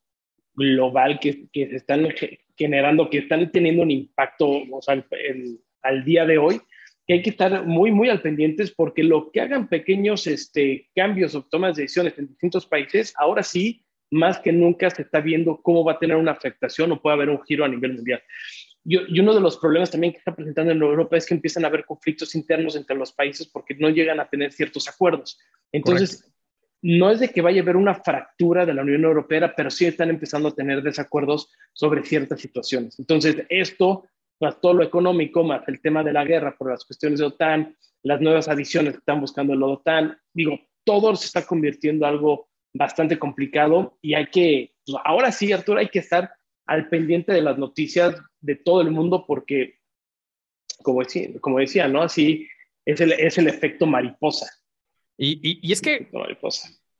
global 0.54 1.18
que, 1.20 1.46
que 1.52 1.68
se 1.68 1.76
están 1.76 2.08
generando, 2.56 3.08
que 3.08 3.18
están 3.18 3.50
teniendo 3.50 3.82
un 3.82 3.90
impacto 3.90 4.62
o 4.70 4.82
sea, 4.82 5.04
al 5.82 6.04
día 6.04 6.26
de 6.26 6.38
hoy, 6.38 6.60
que 7.06 7.14
hay 7.14 7.22
que 7.22 7.30
estar 7.30 7.66
muy, 7.66 7.90
muy 7.90 8.08
al 8.08 8.22
pendientes 8.22 8.70
porque 8.70 9.02
lo 9.02 9.30
que 9.30 9.40
hagan 9.40 9.68
pequeños 9.68 10.26
este, 10.26 10.88
cambios 10.94 11.34
o 11.34 11.42
tomas 11.42 11.76
de 11.76 11.82
decisiones 11.82 12.18
en 12.18 12.28
distintos 12.28 12.66
países, 12.66 13.14
ahora 13.16 13.42
sí, 13.42 13.84
más 14.10 14.38
que 14.38 14.52
nunca 14.52 14.90
se 14.90 15.02
está 15.02 15.20
viendo 15.20 15.60
cómo 15.62 15.84
va 15.84 15.92
a 15.92 15.98
tener 15.98 16.16
una 16.16 16.32
afectación 16.32 16.92
o 16.92 17.00
puede 17.00 17.14
haber 17.14 17.30
un 17.30 17.42
giro 17.44 17.64
a 17.64 17.68
nivel 17.68 17.94
mundial. 17.94 18.22
Y, 18.84 19.16
y 19.16 19.20
uno 19.20 19.34
de 19.34 19.40
los 19.40 19.56
problemas 19.56 19.90
también 19.90 20.12
que 20.12 20.18
está 20.18 20.34
presentando 20.36 20.72
en 20.72 20.82
Europa 20.82 21.16
es 21.16 21.24
que 21.24 21.34
empiezan 21.34 21.64
a 21.64 21.68
haber 21.68 21.84
conflictos 21.84 22.34
internos 22.34 22.76
entre 22.76 22.96
los 22.96 23.12
países 23.12 23.48
porque 23.48 23.74
no 23.74 23.88
llegan 23.88 24.20
a 24.20 24.28
tener 24.28 24.52
ciertos 24.52 24.86
acuerdos. 24.88 25.40
Entonces, 25.72 26.30
no 26.82 27.10
es 27.10 27.20
de 27.20 27.28
que 27.28 27.40
vaya 27.40 27.60
a 27.60 27.62
haber 27.62 27.76
una 27.76 27.94
fractura 27.94 28.66
de 28.66 28.74
la 28.74 28.82
Unión 28.82 29.04
Europea, 29.04 29.54
pero 29.56 29.70
sí 29.70 29.86
están 29.86 30.10
empezando 30.10 30.48
a 30.48 30.54
tener 30.54 30.82
desacuerdos 30.82 31.48
sobre 31.72 32.04
ciertas 32.04 32.40
situaciones. 32.40 32.98
Entonces, 32.98 33.44
esto, 33.48 34.04
más 34.40 34.60
todo 34.60 34.74
lo 34.74 34.82
económico, 34.82 35.44
más 35.44 35.66
el 35.68 35.80
tema 35.80 36.02
de 36.02 36.12
la 36.12 36.24
guerra 36.24 36.56
por 36.56 36.70
las 36.70 36.84
cuestiones 36.84 37.20
de 37.20 37.26
OTAN, 37.26 37.76
las 38.02 38.20
nuevas 38.20 38.48
adiciones 38.48 38.94
que 38.94 38.98
están 38.98 39.20
buscando 39.20 39.54
la 39.54 39.66
OTAN, 39.66 40.18
digo, 40.34 40.58
todo 40.84 41.14
se 41.14 41.26
está 41.26 41.46
convirtiendo 41.46 42.04
en 42.04 42.14
algo 42.14 42.48
bastante 42.74 43.16
complicado 43.16 43.96
y 44.02 44.14
hay 44.14 44.26
que, 44.26 44.74
pues, 44.84 45.00
ahora 45.04 45.30
sí, 45.30 45.52
Arturo, 45.52 45.78
hay 45.78 45.88
que 45.88 46.00
estar 46.00 46.32
al 46.66 46.88
pendiente 46.88 47.32
de 47.32 47.42
las 47.42 47.58
noticias 47.58 48.16
de 48.40 48.56
todo 48.56 48.80
el 48.80 48.90
mundo 48.90 49.24
porque, 49.26 49.78
como 50.82 51.00
decía, 51.00 51.28
como 51.40 51.58
decía 51.58 51.86
¿no? 51.86 52.02
Así 52.02 52.48
es 52.84 53.00
el, 53.00 53.12
es 53.12 53.38
el 53.38 53.46
efecto 53.46 53.86
mariposa. 53.86 54.50
Y, 55.16 55.40
y, 55.42 55.68
y 55.68 55.72
es 55.72 55.80
que... 55.80 56.10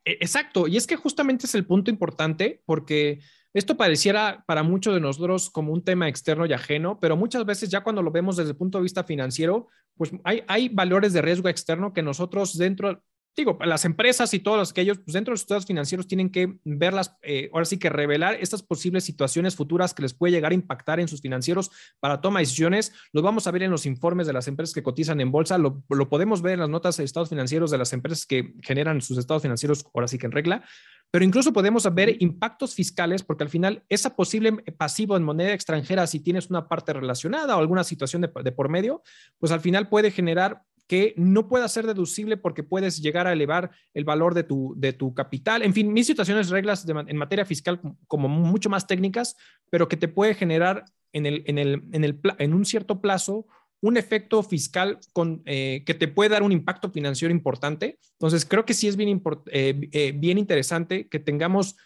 E, 0.05 0.12
exacto, 0.20 0.66
y 0.66 0.77
es 0.77 0.87
que 0.87 0.96
justamente 0.96 1.46
es 1.46 1.55
el 1.55 1.66
punto 1.66 1.90
importante 1.90 2.62
porque 2.66 3.20
esto 3.55 3.77
pareciera 3.77 4.44
para 4.46 4.62
muchos 4.62 4.94
de 4.94 5.01
nosotros 5.01 5.51
como 5.51 5.72
un 5.72 5.85
tema 5.85 6.09
externo 6.09 6.46
y 6.46 6.53
ajeno, 6.53 6.98
pero 7.01 7.16
muchas 7.16 7.44
veces 7.44 7.68
ya 7.68 7.83
cuando 7.83 8.03
lo 8.03 8.11
vemos 8.11 8.37
desde 8.37 8.53
el 8.53 8.57
punto 8.57 8.79
de 8.79 8.83
vista 8.83 9.05
financiero, 9.05 9.68
pues 9.96 10.11
hay, 10.25 10.42
hay 10.48 10.68
valores 10.70 11.12
de 11.12 11.22
riesgo 11.22 11.48
externo 11.48 11.92
que 11.92 12.03
nosotros 12.03 12.57
dentro, 12.57 13.03
digo, 13.37 13.59
las 13.64 13.85
empresas 13.85 14.35
y 14.35 14.40
todos 14.40 14.59
los 14.59 14.73
que 14.73 14.83
ellos, 14.83 14.99
pues 14.99 15.14
dentro 15.14 15.33
de 15.33 15.35
los 15.35 15.40
estados 15.40 15.66
financieros 15.66 16.07
tienen 16.07 16.31
que 16.31 16.59
verlas, 16.64 17.16
eh, 17.23 17.51
ahora 17.53 17.64
sí 17.64 17.79
que 17.79 17.88
revelar 17.88 18.35
estas 18.35 18.62
posibles 18.62 19.05
situaciones 19.05 19.57
futuras 19.57 19.95
que 19.95 20.03
les 20.03 20.14
puede 20.14 20.33
llegar 20.33 20.53
a 20.53 20.55
impactar 20.55 21.01
en 21.01 21.09
sus 21.09 21.21
financieros 21.21 21.71
para 22.01 22.21
toma 22.21 22.40
de 22.40 22.45
decisiones. 22.45 22.92
Lo 23.12 23.23
vamos 23.23 23.47
a 23.47 23.51
ver 23.51 23.62
en 23.62 23.71
los 23.71 23.87
informes 23.87 24.27
de 24.27 24.33
las 24.33 24.49
empresas 24.49 24.75
que 24.75 24.83
cotizan 24.83 25.21
en 25.21 25.33
bolsa, 25.33 25.57
lo, 25.59 25.83
lo 25.88 26.09
podemos 26.09 26.42
ver 26.42 26.55
en 26.55 26.61
las 26.61 26.68
notas 26.68 26.97
de 26.97 27.05
estados 27.05 27.31
financieros 27.31 27.71
de 27.71 27.79
las 27.79 27.92
empresas 27.92 28.27
que 28.27 28.55
generan 28.62 29.01
sus 29.01 29.18
estados 29.18 29.42
financieros, 29.42 29.87
ahora 29.95 30.09
sí 30.09 30.18
que 30.18 30.27
en 30.27 30.33
regla, 30.33 30.64
pero 31.11 31.25
incluso 31.27 31.53
podemos 31.53 31.87
ver 31.95 32.16
impactos 32.23 32.75
fiscales 32.75 33.23
porque 33.23 33.45
al 33.45 33.51
final 33.51 33.85
esa 33.90 34.16
posible 34.16 34.53
pasivo 34.77 35.16
en 35.16 35.23
moneda 35.23 35.53
extranjera, 35.53 36.07
si 36.07 36.21
tienes 36.21 36.49
una 36.49 36.68
parte 36.68 36.95
relacionada 36.95 37.57
o 37.57 37.61
alguna 37.61 37.85
situación 37.85 38.23
de, 38.23 38.31
de 38.42 38.53
por 38.53 38.71
medio, 38.71 39.03
pues 39.38 39.53
al 39.53 39.61
final 39.61 39.88
puede 39.88 40.11
generar 40.11 40.62
que 40.92 41.14
no 41.16 41.48
pueda 41.48 41.66
ser 41.68 41.87
deducible 41.87 42.37
porque 42.37 42.62
puedes 42.62 43.00
llegar 43.00 43.26
a 43.26 43.33
elevar 43.33 43.70
el 43.94 44.05
valor 44.05 44.35
de 44.35 44.42
tu, 44.42 44.74
de 44.76 44.92
tu 44.92 45.14
capital. 45.14 45.62
En 45.62 45.72
fin, 45.72 45.90
mis 45.90 46.07
situaciones, 46.07 46.50
reglas 46.50 46.87
en 46.87 47.16
materia 47.16 47.46
fiscal 47.46 47.81
como 48.07 48.28
mucho 48.28 48.68
más 48.68 48.87
técnicas, 48.87 49.35
pero 49.70 49.88
que 49.88 49.96
te 49.96 50.07
puede 50.07 50.35
generar 50.35 50.85
en, 51.14 51.24
el, 51.24 51.44
en, 51.46 51.57
el, 51.57 51.83
en, 51.92 52.05
el, 52.05 52.20
en 52.38 52.52
un 52.52 52.66
cierto 52.66 53.00
plazo 53.00 53.46
un 53.81 53.96
efecto 53.96 54.42
fiscal 54.42 54.98
con, 55.14 55.40
eh, 55.46 55.83
que 55.87 55.94
te 55.94 56.09
puede 56.09 56.28
dar 56.28 56.42
un 56.42 56.52
impacto 56.52 56.90
financiero 56.90 57.33
importante. 57.33 57.98
Entonces, 58.18 58.44
creo 58.44 58.66
que 58.66 58.74
sí 58.74 58.87
es 58.87 58.96
bien, 58.96 59.22
eh, 59.46 59.88
eh, 59.92 60.12
bien 60.14 60.37
interesante 60.37 61.09
que 61.09 61.18
tengamos 61.20 61.76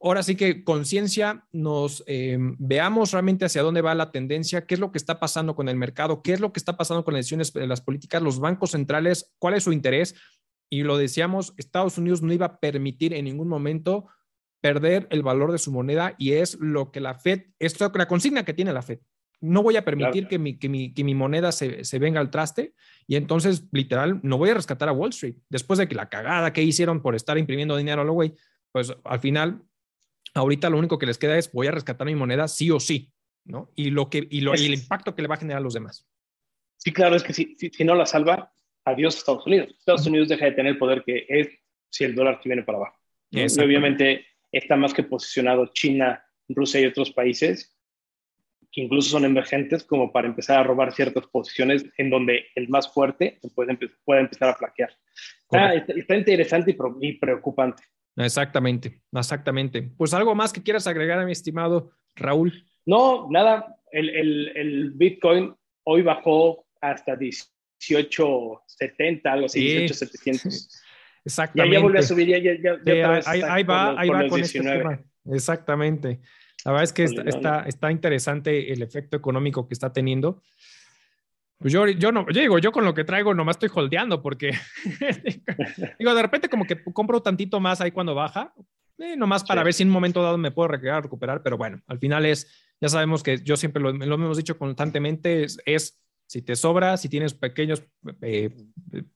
ahora 0.00 0.22
sí 0.22 0.36
que 0.36 0.64
conciencia, 0.64 1.46
nos 1.52 2.04
eh, 2.06 2.38
veamos 2.58 3.12
realmente 3.12 3.44
hacia 3.44 3.62
dónde 3.62 3.80
va 3.80 3.94
la 3.94 4.12
tendencia, 4.12 4.66
qué 4.66 4.74
es 4.74 4.80
lo 4.80 4.92
que 4.92 4.98
está 4.98 5.18
pasando 5.18 5.54
con 5.56 5.68
el 5.68 5.76
mercado, 5.76 6.22
qué 6.22 6.32
es 6.32 6.40
lo 6.40 6.52
que 6.52 6.58
está 6.58 6.76
pasando 6.76 7.04
con 7.04 7.14
las 7.14 7.20
decisiones 7.20 7.52
de 7.52 7.66
las 7.66 7.80
políticas, 7.80 8.22
los 8.22 8.38
bancos 8.38 8.72
centrales, 8.72 9.34
cuál 9.38 9.54
es 9.54 9.64
su 9.64 9.72
interés. 9.72 10.14
Y 10.70 10.82
lo 10.82 10.98
decíamos, 10.98 11.54
Estados 11.56 11.98
Unidos 11.98 12.22
no 12.22 12.32
iba 12.32 12.46
a 12.46 12.60
permitir 12.60 13.14
en 13.14 13.24
ningún 13.24 13.48
momento 13.48 14.06
perder 14.60 15.06
el 15.10 15.22
valor 15.22 15.52
de 15.52 15.58
su 15.58 15.72
moneda 15.72 16.14
y 16.18 16.32
es 16.32 16.58
lo 16.60 16.90
que 16.90 17.00
la 17.00 17.14
Fed, 17.14 17.46
es 17.58 17.78
la 17.80 18.08
consigna 18.08 18.44
que 18.44 18.54
tiene 18.54 18.72
la 18.72 18.82
Fed. 18.82 19.00
No 19.40 19.62
voy 19.62 19.76
a 19.76 19.84
permitir 19.84 20.26
que, 20.26 20.38
mi, 20.38 20.58
que, 20.58 20.68
mi, 20.68 20.92
que, 20.92 21.04
mi, 21.04 21.14
moneda 21.14 21.52
se, 21.52 21.84
se, 21.84 22.00
venga 22.00 22.18
al 22.18 22.30
traste 22.30 22.74
y 23.06 23.14
entonces, 23.14 23.68
literal, 23.70 24.18
no 24.24 24.36
voy 24.36 24.50
a 24.50 24.54
rescatar 24.54 24.88
a 24.88 24.92
Wall 24.92 25.10
Street. 25.10 25.36
Después 25.48 25.78
de 25.78 25.86
que 25.86 25.94
la 25.94 26.08
cagada 26.08 26.52
que 26.52 26.62
hicieron 26.62 27.02
por 27.02 27.14
estar 27.14 27.38
imprimiendo 27.38 27.76
dinero 27.76 28.02
a 28.02 28.04
lo 28.04 28.14
güey, 28.14 28.34
pues 28.72 28.92
al 29.04 29.20
final 29.20 29.62
ahorita 30.38 30.70
lo 30.70 30.78
único 30.78 30.98
que 30.98 31.06
les 31.06 31.18
queda 31.18 31.36
es 31.38 31.52
voy 31.52 31.66
a 31.66 31.72
rescatar 31.72 32.06
mi 32.06 32.14
moneda 32.14 32.48
sí 32.48 32.70
o 32.70 32.80
sí, 32.80 33.12
¿no? 33.44 33.70
Y, 33.74 33.90
lo 33.90 34.10
que, 34.10 34.26
y, 34.30 34.40
lo, 34.40 34.54
y 34.54 34.66
el 34.66 34.74
impacto 34.74 35.14
que 35.14 35.22
le 35.22 35.28
va 35.28 35.34
a 35.36 35.38
generar 35.38 35.60
a 35.60 35.64
los 35.64 35.74
demás. 35.74 36.06
Sí, 36.76 36.92
claro, 36.92 37.16
es 37.16 37.22
que 37.22 37.32
si, 37.32 37.56
si, 37.56 37.84
no 37.84 37.94
la 37.94 38.06
salva, 38.06 38.52
adiós 38.84 39.16
Estados 39.16 39.46
Unidos. 39.46 39.68
Estados 39.78 40.06
Unidos 40.06 40.28
deja 40.28 40.46
de 40.46 40.52
tener 40.52 40.72
el 40.72 40.78
poder 40.78 41.02
que 41.04 41.26
es 41.28 41.48
si 41.90 42.04
el 42.04 42.14
dólar 42.14 42.40
viene 42.44 42.62
para 42.62 42.78
abajo. 42.78 42.98
Y 43.30 43.42
obviamente 43.60 44.26
está 44.52 44.76
más 44.76 44.94
que 44.94 45.02
posicionado 45.02 45.66
China, 45.72 46.24
Rusia 46.48 46.80
y 46.80 46.86
otros 46.86 47.10
países 47.10 47.74
que 48.70 48.82
incluso 48.82 49.10
son 49.10 49.24
emergentes 49.24 49.82
como 49.82 50.12
para 50.12 50.28
empezar 50.28 50.58
a 50.58 50.62
robar 50.62 50.92
ciertas 50.92 51.26
posiciones 51.26 51.86
en 51.96 52.10
donde 52.10 52.46
el 52.54 52.68
más 52.68 52.92
fuerte 52.92 53.38
puede, 53.54 53.78
puede 54.04 54.20
empezar 54.20 54.50
a 54.50 54.54
flaquear. 54.54 54.90
Está, 55.42 55.74
está, 55.74 56.16
interesante 56.16 56.76
y 57.00 57.12
preocupante. 57.14 57.82
Exactamente, 58.18 59.00
exactamente. 59.12 59.90
Pues 59.96 60.12
algo 60.12 60.34
más 60.34 60.52
que 60.52 60.62
quieras 60.62 60.86
agregar 60.86 61.24
mi 61.24 61.32
estimado 61.32 61.92
Raúl. 62.16 62.66
No, 62.84 63.28
nada. 63.30 63.78
El, 63.92 64.10
el, 64.10 64.52
el 64.56 64.90
Bitcoin 64.90 65.54
hoy 65.84 66.02
bajó 66.02 66.66
hasta 66.80 67.16
1870, 67.16 69.32
algo 69.32 69.46
así, 69.46 69.60
18700. 69.60 70.44
Exactamente. 70.44 70.78
Ya, 71.54 71.66
ya 71.66 71.80
volvió 71.82 72.00
a 72.00 72.02
subir, 72.02 72.26
ya, 72.28 72.38
ya, 72.38 72.54
ya 72.84 73.20
ahí, 73.26 73.42
ahí, 73.42 73.62
va, 73.62 74.00
ahí 74.00 74.08
va 74.08 74.26
con 74.28 74.40
este 74.40 74.60
tema. 74.60 74.98
Exactamente. 75.26 76.20
La 76.64 76.72
verdad 76.72 76.84
es 76.84 76.94
que 76.94 77.04
está, 77.04 77.22
está, 77.22 77.64
está, 77.66 77.92
interesante 77.92 78.72
el 78.72 78.82
efecto 78.82 79.16
económico 79.16 79.68
que 79.68 79.74
está 79.74 79.92
teniendo. 79.92 80.42
Pues 81.58 81.72
yo, 81.72 81.86
yo 81.88 82.12
no, 82.12 82.24
yo 82.30 82.40
digo, 82.40 82.58
yo 82.58 82.70
con 82.70 82.84
lo 82.84 82.94
que 82.94 83.04
traigo 83.04 83.34
nomás 83.34 83.56
estoy 83.56 83.70
holdeando 83.74 84.22
porque, 84.22 84.52
digo, 85.98 86.14
de 86.14 86.22
repente 86.22 86.48
como 86.48 86.64
que 86.64 86.82
compro 86.84 87.20
tantito 87.20 87.58
más 87.58 87.80
ahí 87.80 87.90
cuando 87.90 88.14
baja, 88.14 88.54
eh, 88.98 89.16
nomás 89.16 89.42
para 89.44 89.64
ver 89.64 89.74
si 89.74 89.82
en 89.82 89.88
un 89.88 89.94
momento 89.94 90.22
dado 90.22 90.38
me 90.38 90.52
puedo 90.52 90.68
recuperar, 90.68 91.42
pero 91.42 91.56
bueno, 91.56 91.82
al 91.88 91.98
final 91.98 92.26
es, 92.26 92.48
ya 92.80 92.88
sabemos 92.88 93.24
que 93.24 93.38
yo 93.38 93.56
siempre 93.56 93.82
lo, 93.82 93.92
lo 93.92 94.14
hemos 94.14 94.36
dicho 94.36 94.56
constantemente, 94.56 95.46
es, 95.66 96.00
si 96.28 96.42
te 96.42 96.54
sobra, 96.54 96.96
si 96.96 97.08
tienes 97.08 97.34
pequeños, 97.34 97.82
eh, 98.22 98.54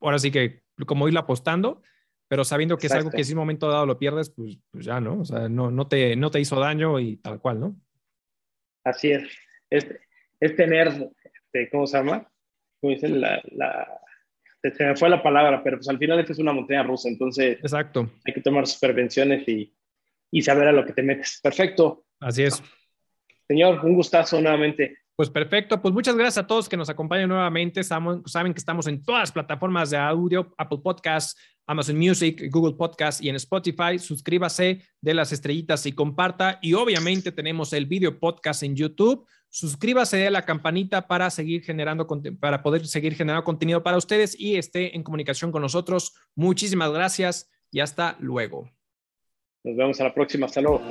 ahora 0.00 0.18
sí 0.18 0.32
que 0.32 0.62
como 0.86 1.06
irla 1.06 1.20
apostando, 1.20 1.82
pero 2.26 2.44
sabiendo 2.44 2.78
que 2.78 2.86
es 2.86 2.92
algo 2.92 3.10
que 3.10 3.24
si 3.24 3.32
en 3.32 3.38
un 3.38 3.42
momento 3.42 3.68
dado 3.68 3.84
lo 3.84 3.98
pierdes, 3.98 4.30
pues, 4.30 4.58
pues, 4.70 4.86
ya, 4.86 5.00
¿no? 5.00 5.20
O 5.20 5.24
sea, 5.24 5.48
no, 5.48 5.70
no, 5.70 5.86
te, 5.86 6.16
no 6.16 6.30
te 6.30 6.40
hizo 6.40 6.58
daño 6.58 6.98
y 6.98 7.18
tal 7.18 7.40
cual, 7.40 7.60
¿no? 7.60 7.76
Así 8.84 9.10
es. 9.10 9.24
Es, 9.68 9.86
es 10.40 10.56
tener, 10.56 10.88
este, 10.88 11.68
¿cómo 11.70 11.86
se 11.86 11.98
llama? 11.98 12.31
Como 12.82 12.94
dicen, 12.94 13.20
la, 13.20 13.40
la, 13.52 14.00
se 14.60 14.84
me 14.84 14.96
fue 14.96 15.08
la 15.08 15.22
palabra, 15.22 15.62
pero 15.62 15.76
pues 15.76 15.88
al 15.88 15.98
final 15.98 16.18
esto 16.18 16.32
es 16.32 16.40
una 16.40 16.52
montaña 16.52 16.82
rusa, 16.82 17.08
entonces 17.08 17.58
Exacto. 17.60 18.10
hay 18.24 18.34
que 18.34 18.40
tomar 18.40 18.66
sus 18.66 18.80
prevenciones 18.80 19.46
y, 19.48 19.72
y 20.32 20.42
saber 20.42 20.66
a 20.66 20.72
lo 20.72 20.84
que 20.84 20.92
te 20.92 21.02
metes. 21.04 21.38
Perfecto. 21.40 22.06
Así 22.18 22.42
es. 22.42 22.60
Señor, 23.46 23.84
un 23.84 23.94
gustazo 23.94 24.40
nuevamente. 24.40 24.98
Pues 25.14 25.28
perfecto, 25.28 25.80
pues 25.82 25.92
muchas 25.92 26.16
gracias 26.16 26.44
a 26.44 26.46
todos 26.46 26.68
que 26.68 26.76
nos 26.76 26.88
acompañan 26.88 27.28
nuevamente. 27.28 27.82
saben 27.84 28.54
que 28.54 28.58
estamos 28.58 28.86
en 28.86 29.04
todas 29.04 29.20
las 29.20 29.32
plataformas 29.32 29.90
de 29.90 29.98
audio, 29.98 30.54
Apple 30.56 30.78
Podcasts, 30.82 31.38
Amazon 31.66 31.98
Music, 31.98 32.48
Google 32.50 32.74
Podcasts 32.74 33.22
y 33.22 33.28
en 33.28 33.36
Spotify. 33.36 33.98
Suscríbase 33.98 34.82
de 35.00 35.14
las 35.14 35.30
estrellitas 35.32 35.84
y 35.84 35.92
comparta. 35.92 36.58
Y 36.62 36.72
obviamente 36.72 37.30
tenemos 37.30 37.72
el 37.74 37.86
video 37.86 38.18
podcast 38.18 38.62
en 38.62 38.74
YouTube. 38.74 39.26
Suscríbase 39.50 40.26
a 40.26 40.30
la 40.30 40.46
campanita 40.46 41.06
para 41.06 41.28
seguir 41.28 41.62
generando, 41.62 42.06
para 42.40 42.62
poder 42.62 42.86
seguir 42.86 43.14
generando 43.14 43.44
contenido 43.44 43.82
para 43.82 43.98
ustedes 43.98 44.38
y 44.38 44.56
esté 44.56 44.96
en 44.96 45.02
comunicación 45.02 45.52
con 45.52 45.60
nosotros. 45.60 46.14
Muchísimas 46.34 46.90
gracias 46.90 47.50
y 47.70 47.80
hasta 47.80 48.16
luego. 48.18 48.70
Nos 49.62 49.76
vemos 49.76 50.00
a 50.00 50.04
la 50.04 50.14
próxima. 50.14 50.46
Hasta 50.46 50.62
luego. 50.62 50.82